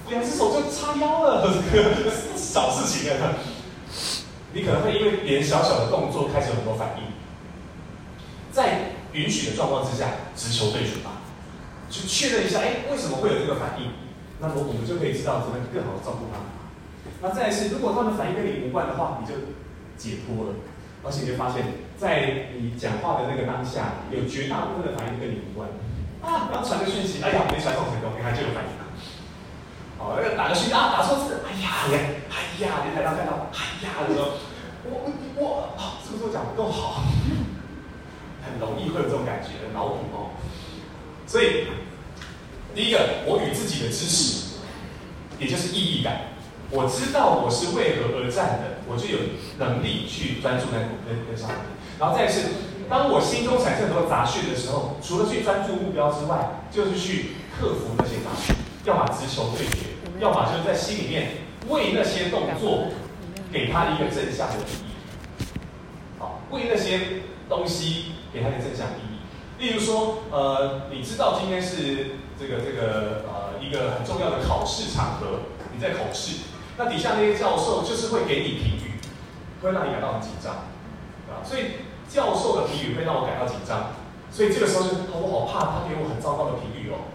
[0.09, 1.47] 两只手就叉腰了？
[1.71, 3.39] 这个小事情啊，
[4.51, 7.13] 你可能会因为别人小小的动作开始有很多反应，
[8.51, 11.21] 在允许的状况之下，直球对准吧，
[11.89, 13.91] 去确认一下，哎，为什么会有这个反应？
[14.41, 16.43] 那么我们就可以知道怎么更好的照顾他。
[17.21, 19.33] 那再来是，如果他们反应跟你无关的话，你就
[19.97, 20.55] 解脱了，
[21.03, 21.63] 而且你会发现，
[21.97, 25.69] 在你讲话的那个当下，有绝大部分的反应跟你无关。
[26.21, 26.49] 啊！
[26.51, 28.85] 刚传个讯息，哎呀，没传送成功，你看就有反应了。
[29.97, 31.85] 好，那个打个讯息啊，打错字，哎呀，
[32.29, 34.37] 哎呀，你台上看到，哎呀，你说
[34.85, 37.03] 我我啊，是不是我讲不够好？
[38.43, 40.31] 很容易会有这种感觉，脑补哦。
[41.27, 41.67] 所以，
[42.73, 44.57] 第一个，我与自己的知识，
[45.39, 46.34] 也就是意义感。
[46.71, 49.19] 我知道我是为何而战的，我就有
[49.57, 51.57] 能力去专注在那那上面。
[51.99, 52.41] 然后再是。
[52.87, 59.87] 当我心中产生很多杂讯的时候，除了去专注目标之外，就是去克服那些杂讯，要么直球对决，
[60.19, 61.29] 要么就是在心里面
[61.67, 62.89] 为那些动作
[63.51, 65.47] 给他一个正向的意义。
[66.19, 69.17] 好，为那些东西给他一个正向意义。
[69.57, 75.39] 例如说，呃，你知道今天是这个这个呃一个很重要的考试场合，
[75.73, 76.37] 你在考试，
[76.77, 78.99] 那底下那些教授就是会给你评语，
[79.61, 80.53] 会让你感到很紧张，
[81.29, 81.85] 啊，所以。
[82.07, 83.97] 教授的评语会让我感到紧张，
[84.29, 87.09] 所以这个时候就我好怕他给我很糟糕的评语哦，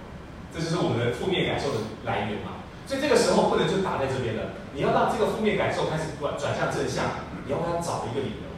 [0.52, 2.58] 这就是我们的负面感受的来源嘛。
[2.90, 8.50] 所以这个时候不能就打在这边了，你要让这个负面感受开始转转向正向，你要为他找一个理由。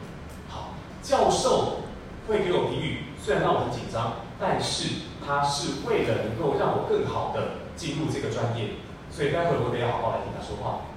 [0.49, 0.73] 好，
[1.05, 1.85] 教授
[2.27, 8.81] 会给我评语，虽然让我很紧张，但是他是为了能够让我更好的进入这个专业，
[9.13, 10.89] 所以待会我得要好好来听他说话。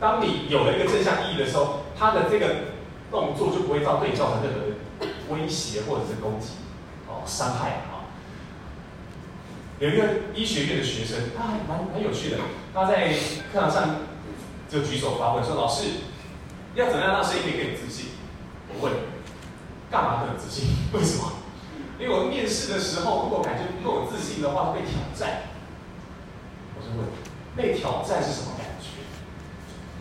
[0.00, 2.76] 当你有了一个正向意义的时候，他的这个。
[3.08, 6.54] 动作就不会造对你造成任何的威胁或者是攻击，
[7.06, 8.10] 哦，伤害啊。
[9.78, 10.02] 有一个
[10.34, 12.38] 医学院的学生，他还蛮蛮有趣的。
[12.74, 13.14] 他在
[13.52, 14.00] 课堂上
[14.68, 15.84] 就举手发问说：“老师，
[16.74, 18.06] 要怎么样让声音可以更有自信？”
[18.74, 18.92] 我问
[19.88, 20.66] ：“干嘛更有自信？
[20.92, 21.30] 为什么？”
[22.00, 25.42] 因为我面试的时候，如果感觉不够有自信的话，会被挑战。
[26.74, 27.06] 我就问
[27.56, 28.55] ：“被挑战是什么？”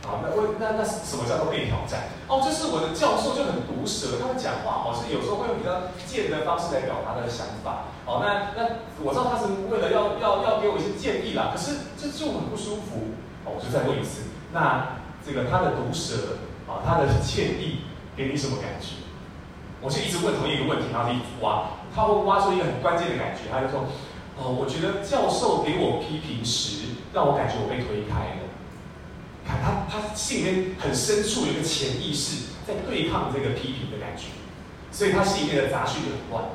[0.05, 2.13] 好，那为那那什么叫做被挑战？
[2.29, 7.89] 哦，就是我的教授就很毒舌，他们讲话好像有时候会用比较贱的方式来表达他的想法。
[8.05, 13.17] 哦，那那我知道他是为了要要要给我一些建议啦，可是这就很不舒服。
[13.45, 16.37] 哦，我就再问一次，那这个他的毒舌
[16.69, 17.81] 啊，他的建议
[18.15, 19.01] 给你什么感觉？
[19.81, 23.85] 我就一直问同一个问题，然后一直挖，他会挖出一个很关键的感觉，他就说，
[24.37, 28.44] 哦，我觉得教授给我批评时，让我感觉我被推开了。
[29.45, 34.29] 看他，他心里面很深处有个潜意识在对抗这个批评的感觉，
[34.91, 36.45] 所以他心里面的杂讯就很乱。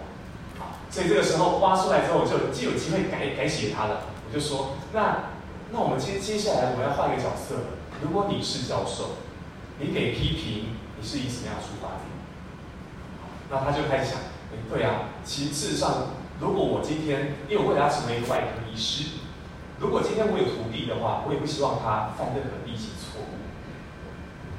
[0.58, 4.02] 好，所以这个时候挖出来之后，就就有机会改改写他了。
[4.28, 5.30] 我就说，那
[5.72, 7.78] 那我们接接下来我要换一个角色。
[8.02, 9.16] 如果你是教授，
[9.78, 12.10] 你给批评，你是以什么样的出发点？
[13.50, 14.18] 那他就开始想，
[14.50, 16.08] 哎，对啊，其实事实上，
[16.40, 19.19] 如果我今天因为我为了要成为一个外科医师。
[19.80, 23.40] 如果今天我有徒弟的话，我也不希望他犯任何例行错误。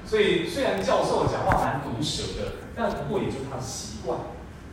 [0.04, 4.18] 所以虽然教授讲话蛮毒舌的，但不过也就他的习惯。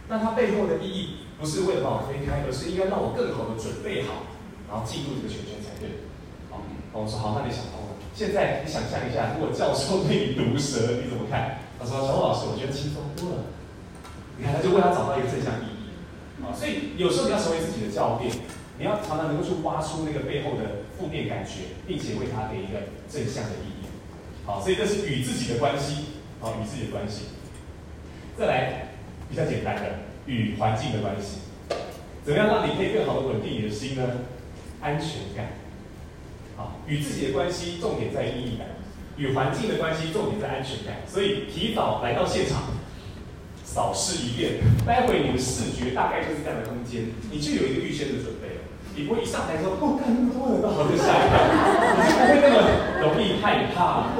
[0.08, 4.24] 那他背后的意义不是为了把我推开，而是应该让我更好的准备好，
[4.66, 6.08] 然后进入这个圈圈才对。
[6.48, 6.64] 好，
[6.96, 8.00] 我说好，那你想通了。
[8.16, 11.60] 现在你想象一下，如果教授对你毒舌，你怎么看？
[11.78, 13.52] 他说：小欧老师，我觉得轻松多了。
[14.40, 15.92] 你看，他就为他找到一个正向意义。
[16.40, 18.32] 啊，所以有时候你要成为自己的教练。
[18.78, 23.86] 你要常常能够去挖出那个背后的负面感觉，并且为它给一个正向的意义。
[24.46, 26.04] 好，所以这是与自己的关系，
[26.40, 27.24] 好，与自己的关系。
[28.38, 28.92] 再来
[29.28, 31.38] 比较简单的，与环境的关系，
[32.24, 34.04] 怎么样让你可以更好的稳定你的心呢？
[34.80, 35.48] 安全感。
[36.56, 38.68] 好，与自己的关系重点在意义感，
[39.16, 41.02] 与环境的关系重点在安全感。
[41.08, 42.62] 所以提早来到现场，
[43.64, 48.57] 扫视一遍，待会你的视觉大概就是这样的空间，你就有一个预先的准备。
[48.98, 52.66] 你不会一上台说，哦，干那么多人，那好就吓一跳，你就不会那么
[52.98, 54.10] 容易害怕。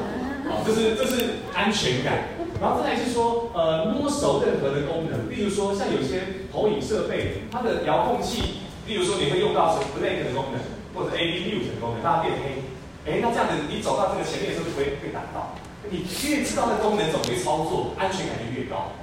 [0.47, 2.39] 好，这是这是安全感。
[2.63, 10.63] 然后再来是说，呃，摸熟任何的功能，例如说像有些投影设备，它的遥控器，例如说你会用到什么 Black 的功能，
[10.95, 12.63] 或者 AV Mute 的功能，让它变黑。
[13.11, 15.59] 哎，那这样子你走到这个前面的时候就不会被打到。
[15.91, 18.95] 你越知道那功能怎么去操作，安全感就越高。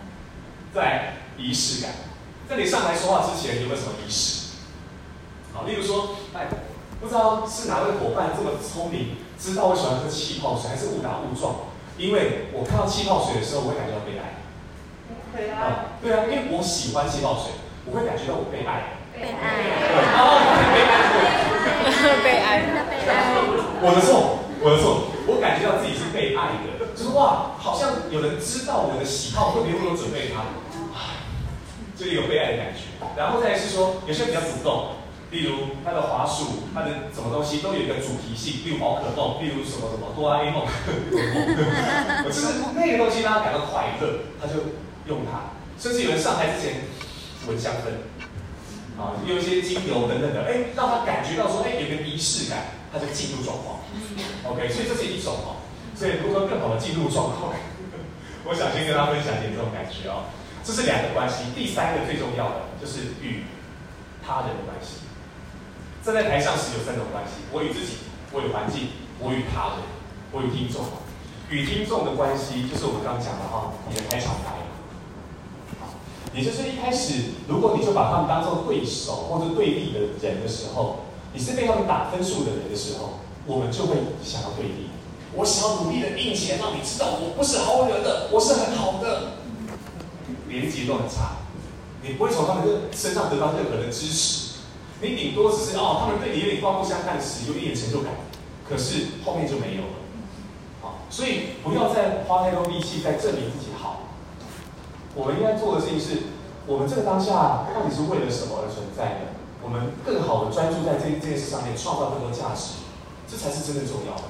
[0.73, 1.91] 再来仪式感，
[2.47, 4.45] 在你上台说话之前有没有什么仪式？
[5.56, 6.47] 好，例如说，哎，
[6.99, 11.72] 不知道是哪位伙伴这么聪明，知道我喜欢喝气泡水，还是误打误撞？
[11.97, 14.43] 因为我看到气泡水的时候，我会感觉到被爱。
[15.32, 15.95] 被爱、啊。
[16.03, 17.56] 对啊，因为我喜欢气泡水，
[17.88, 18.99] 我会感觉到我被爱。
[19.16, 19.64] 被爱。
[20.20, 20.36] 哦，
[20.76, 20.91] 被爱。
[22.20, 22.60] 被爱。
[22.91, 23.39] 被爱。
[23.80, 30.51] 我的错，我的错，我感觉到自己是被爱的，就是哇，好像有人知道我的喜好，特别为我准备它，
[31.95, 32.91] 这里有被爱的感觉。
[33.16, 35.05] 然后再来是说，有些人比较主动。
[35.36, 40.64] 例如它的滑鼠，它的什么东西都有一个主题性，例如宝可梦，例如什么什么哆啦 A 梦，
[42.24, 44.80] 我就是那个东西让他感到快乐，他就
[45.12, 45.52] 用它。
[45.76, 46.88] 甚至有人上台之前
[47.52, 48.08] 闻香氛，
[48.96, 53.84] 啊，用一些精油等等的，哎，让他感觉到说，哎，有个仪式感，他就进入状况。
[54.48, 55.60] OK，所以这是一种哦。
[56.00, 57.52] 所以如何更好的进入状况，
[58.48, 60.32] 我想先跟大家分享一点这种感觉哦。
[60.64, 63.44] 这是两个关系，第三个最重要的就是与
[64.26, 65.05] 他人的关系。
[66.06, 69.89] 站在台上时有三种关系：我与自己，我与环境，我与他人，
[70.32, 70.86] 我与听众。
[71.49, 74.53] 与听众的关系就是我们刚讲的哈，你的开场白。
[76.32, 84.93] 也就是一开始，如果你就把他们当做对手或者对立的人的时候，你是被他们打分数的人的时候，我们就会想要对立。
[85.34, 89.39] 我想要努力的印钱，让你知道我不是好惹的，我是很好的。
[90.47, 91.38] 连接都很差，
[92.03, 94.45] 你不会从他们的身上得到任何的支持。
[95.02, 98.14] 你顶多只是哦，他们对你有点刮目相看时，有一点成就感，
[98.68, 99.96] 可是后面就没有了。
[100.82, 104.04] 好，所以不要再花太多力气在证明自己好。
[105.14, 106.32] 我们应该做的事情是，
[106.66, 109.36] 我们这个当下到底是为了什么而存在的？
[109.62, 112.80] 我们更好的专注在这这件事上面，创造更多价值，
[113.28, 114.24] 这才是真正重要的。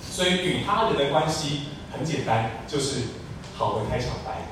[0.00, 3.12] 所以与他人的关系很简单，就是
[3.54, 4.48] 好的开场白，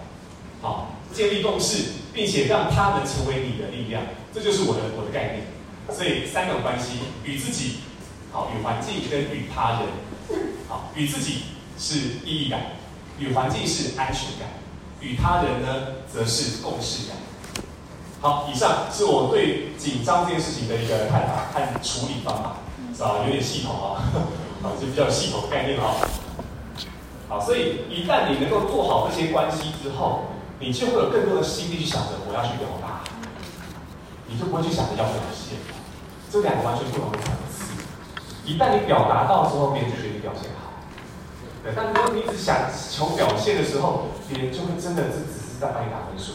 [0.60, 1.98] 好，建立共识。
[2.12, 4.02] 并且让他们成为你的力量，
[4.32, 5.46] 这就是我的我的概念。
[5.90, 7.80] 所以三种关系：与自己，
[8.30, 9.80] 好；与环境跟与他人，
[10.68, 11.42] 好；与自己
[11.76, 12.76] 是意义感，
[13.18, 14.48] 与环境是安全感，
[15.00, 17.16] 与他人呢，则是共识感。
[18.20, 22.56] 好，以上是我对紧张这件事情的一个看法和处理方法，
[22.94, 23.24] 是吧？
[23.24, 24.04] 有点系统啊，
[24.62, 25.96] 好，就比较有系统的概念啊。
[27.28, 30.26] 好，所以一旦你能够做好这些关系之后。
[30.62, 32.99] 你就会有更多的心力去想着我要去表达，
[34.30, 35.58] 你就不会去想着要表现，
[36.30, 37.74] 这两个完全不同的层次。
[38.44, 40.70] 一旦你表达到之后，别人就觉得你表现好，
[41.64, 46.34] 对，但如果你只想求表现的时候，别人就会真的是只是在帮你打分数，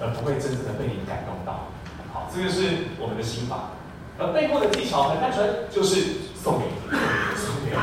[0.00, 1.68] 而不会真正的被你感动到。
[2.14, 3.76] 好，这个是我们的心法。
[4.18, 6.98] 而背后的技巧很单纯，就是送给你，
[7.36, 7.78] 送给你，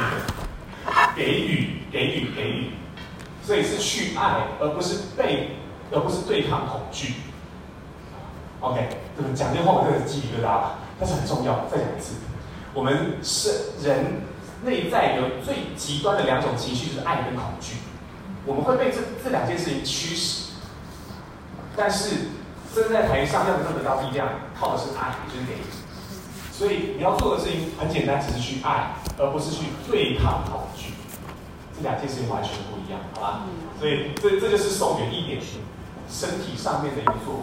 [1.15, 2.71] 给予，给予，给予。
[3.41, 5.51] 所以是去爱，而不是被，
[5.91, 7.13] 而不是对抗恐惧。
[8.65, 11.65] OK，这个讲这话我真的是鸡皮疙瘩，但是很重要。
[11.71, 12.15] 再讲一次，
[12.73, 14.21] 我们是人
[14.63, 17.77] 内在有最极端的两种情绪，就是爱跟恐惧。
[18.45, 20.53] 我们会被这这两件事情驱使，
[21.75, 22.31] 但是
[22.73, 24.27] 站在台上要能够得到力量，
[24.59, 25.61] 靠的是爱，就是给。
[26.51, 30.93] 所以你要做的事情很简单，只是去爱，而不是去对抗恐惧。
[31.75, 33.41] 这两件事情完全不一样，好吧？
[33.77, 35.39] 所以这这就是送给一点
[36.09, 37.41] 身体上面的一个作为。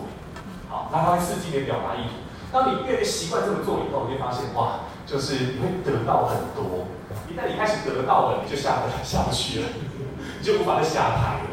[0.72, 2.24] 好，那它会刺激你的表达意图。
[2.50, 6.88] 当你越习惯这么做以后，你会发现哇，就是你会得到很多。
[7.28, 9.68] 一旦你开始得到了，你就下不下不去了，
[10.40, 11.52] 你就无法再下台了。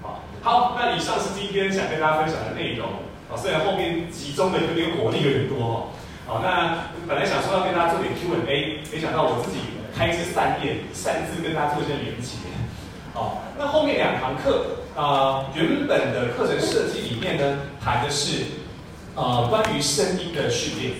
[0.00, 2.88] 好，好，那以上是今天想跟大家分享的内容。
[3.28, 5.74] 啊，虽然后面集中的有点火力有点多哦。
[6.26, 9.58] 好，那本来想说要跟大家做点 Q&A，没想到我自己
[9.94, 12.48] 开枝散叶，擅自跟大家做一些连结。
[13.12, 14.85] 好，那后面两堂课。
[14.96, 18.44] 啊、原本的课程设计里面呢，谈的是
[19.14, 20.94] 呃关于声音的训练。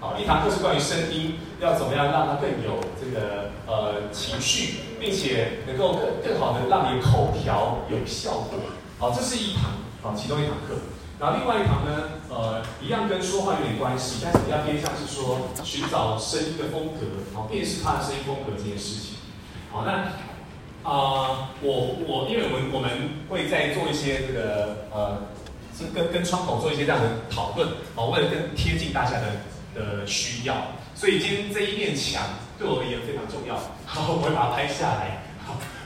[0.00, 8.58] 好，一堂课是关于声音要怎么样让它更有这个呃情绪，并且能够更更好的让你口条有效果。
[8.98, 9.64] 好，这是一堂
[10.02, 10.74] 啊，其中一堂课。
[11.20, 19.16] 然后另外一堂呢，呃，一样跟说话有点关系，但是比较偏向是说寻找声音的风格，好，辨识他的声音风格这件事情。
[19.70, 20.08] 好，那。
[20.86, 22.88] 啊、我我因为我们我们
[23.28, 25.18] 会在做一些这个呃，
[25.76, 29.26] 是跟跟窗口做一些这样的讨论，哦，为了更贴近大家的
[29.74, 30.54] 的需要，
[30.94, 32.22] 所以今天这一面墙
[32.56, 35.26] 对我而言非常重要，好，我会把它拍下来，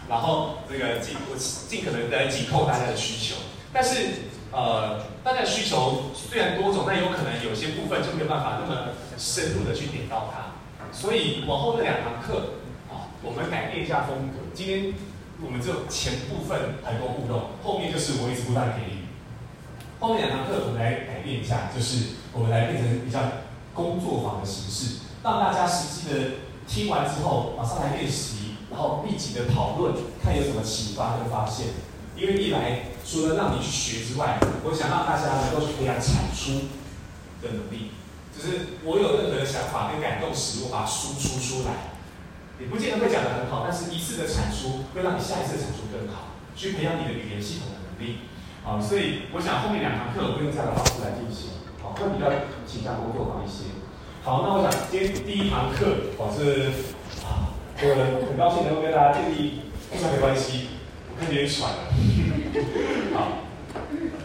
[0.06, 3.40] 然后这个尽我尽可能的紧扣大家的需求，
[3.72, 10.52] 但是呃，大家的需求虽然多种，但有可能有些部分就没有办法那么深入的去点到它，
[10.92, 12.60] 所以往后这两堂课
[12.92, 13.08] 啊。
[13.22, 14.39] 我们改变一下风格。
[14.52, 14.94] 今天
[15.42, 19.06] 我们只有前部分很多互动，后面就是我一直不断给予。
[20.00, 23.20] 后面两堂课我们来改变一下，就是我们来变成比较
[23.74, 26.20] 工作坊的形式，让大家实际的
[26.66, 31.66] 听完之后马上来练习，然后密集的讨论，看有什么启发跟发现。
[32.16, 36.68] 因为一来除了让你去学之外，我想让大家能够去培养产出
[37.40, 37.92] 的能力，
[38.36, 41.89] 就是我有任何的想法跟感动时，我把它输出出来。
[42.60, 48.28] 也不见得会讲得很好，但是一次的产出会让你下一次的产出更好，去培养你的语言系统的能力。
[48.60, 52.28] 啊，所以我想后面两堂课我会用这样的方式来进行，好，会比较
[52.68, 53.72] 倾向工作坊一些。
[54.22, 56.68] 好，那我想今天第一堂课，我是
[57.24, 60.76] 啊，我很高兴能够跟大家建立互相的关系，
[61.08, 61.88] 我看有点喘了。
[63.16, 63.48] 好，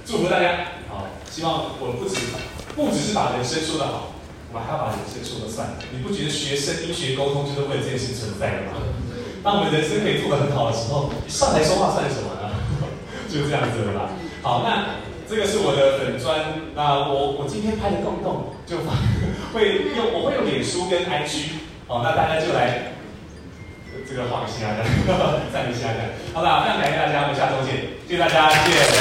[0.06, 0.76] 祝福大家。
[0.92, 2.20] 好，希望我不止
[2.76, 4.12] 不只是把人生说得好。
[4.56, 8.80] 我还要把人生说了算，你不觉得学声音、学沟通就是为了这件事存在的吗？
[9.44, 12.56] 当我们人生可以做得很好的时候，上台说话算什么呢？
[13.28, 14.16] 就是这样子的啦。
[14.42, 18.80] 好，那这个是我的粉专，那我我今天拍的动不动就
[19.52, 21.60] 会用，我会用脸书跟 IG，
[21.92, 22.96] 好，那大家就来
[24.08, 24.72] 这个画个心啊，
[25.52, 26.16] 赞一下 的。
[26.32, 28.95] 好啦，非常感谢大家，我们下周见，谢谢大家，谢谢。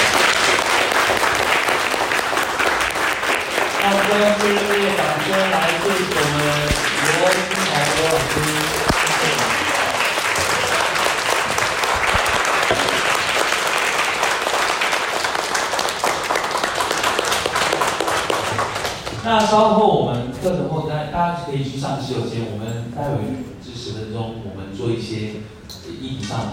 [3.86, 4.00] 那我们
[4.40, 6.40] 最后一位掌声来自我们
[7.04, 8.34] 罗金豪罗老师。
[19.22, 22.40] 那稍后我们课程后，大大家可以去上洗手间。
[22.52, 23.18] 我们待会
[23.62, 25.42] 这十分钟，我们做一些
[26.00, 26.40] 议题上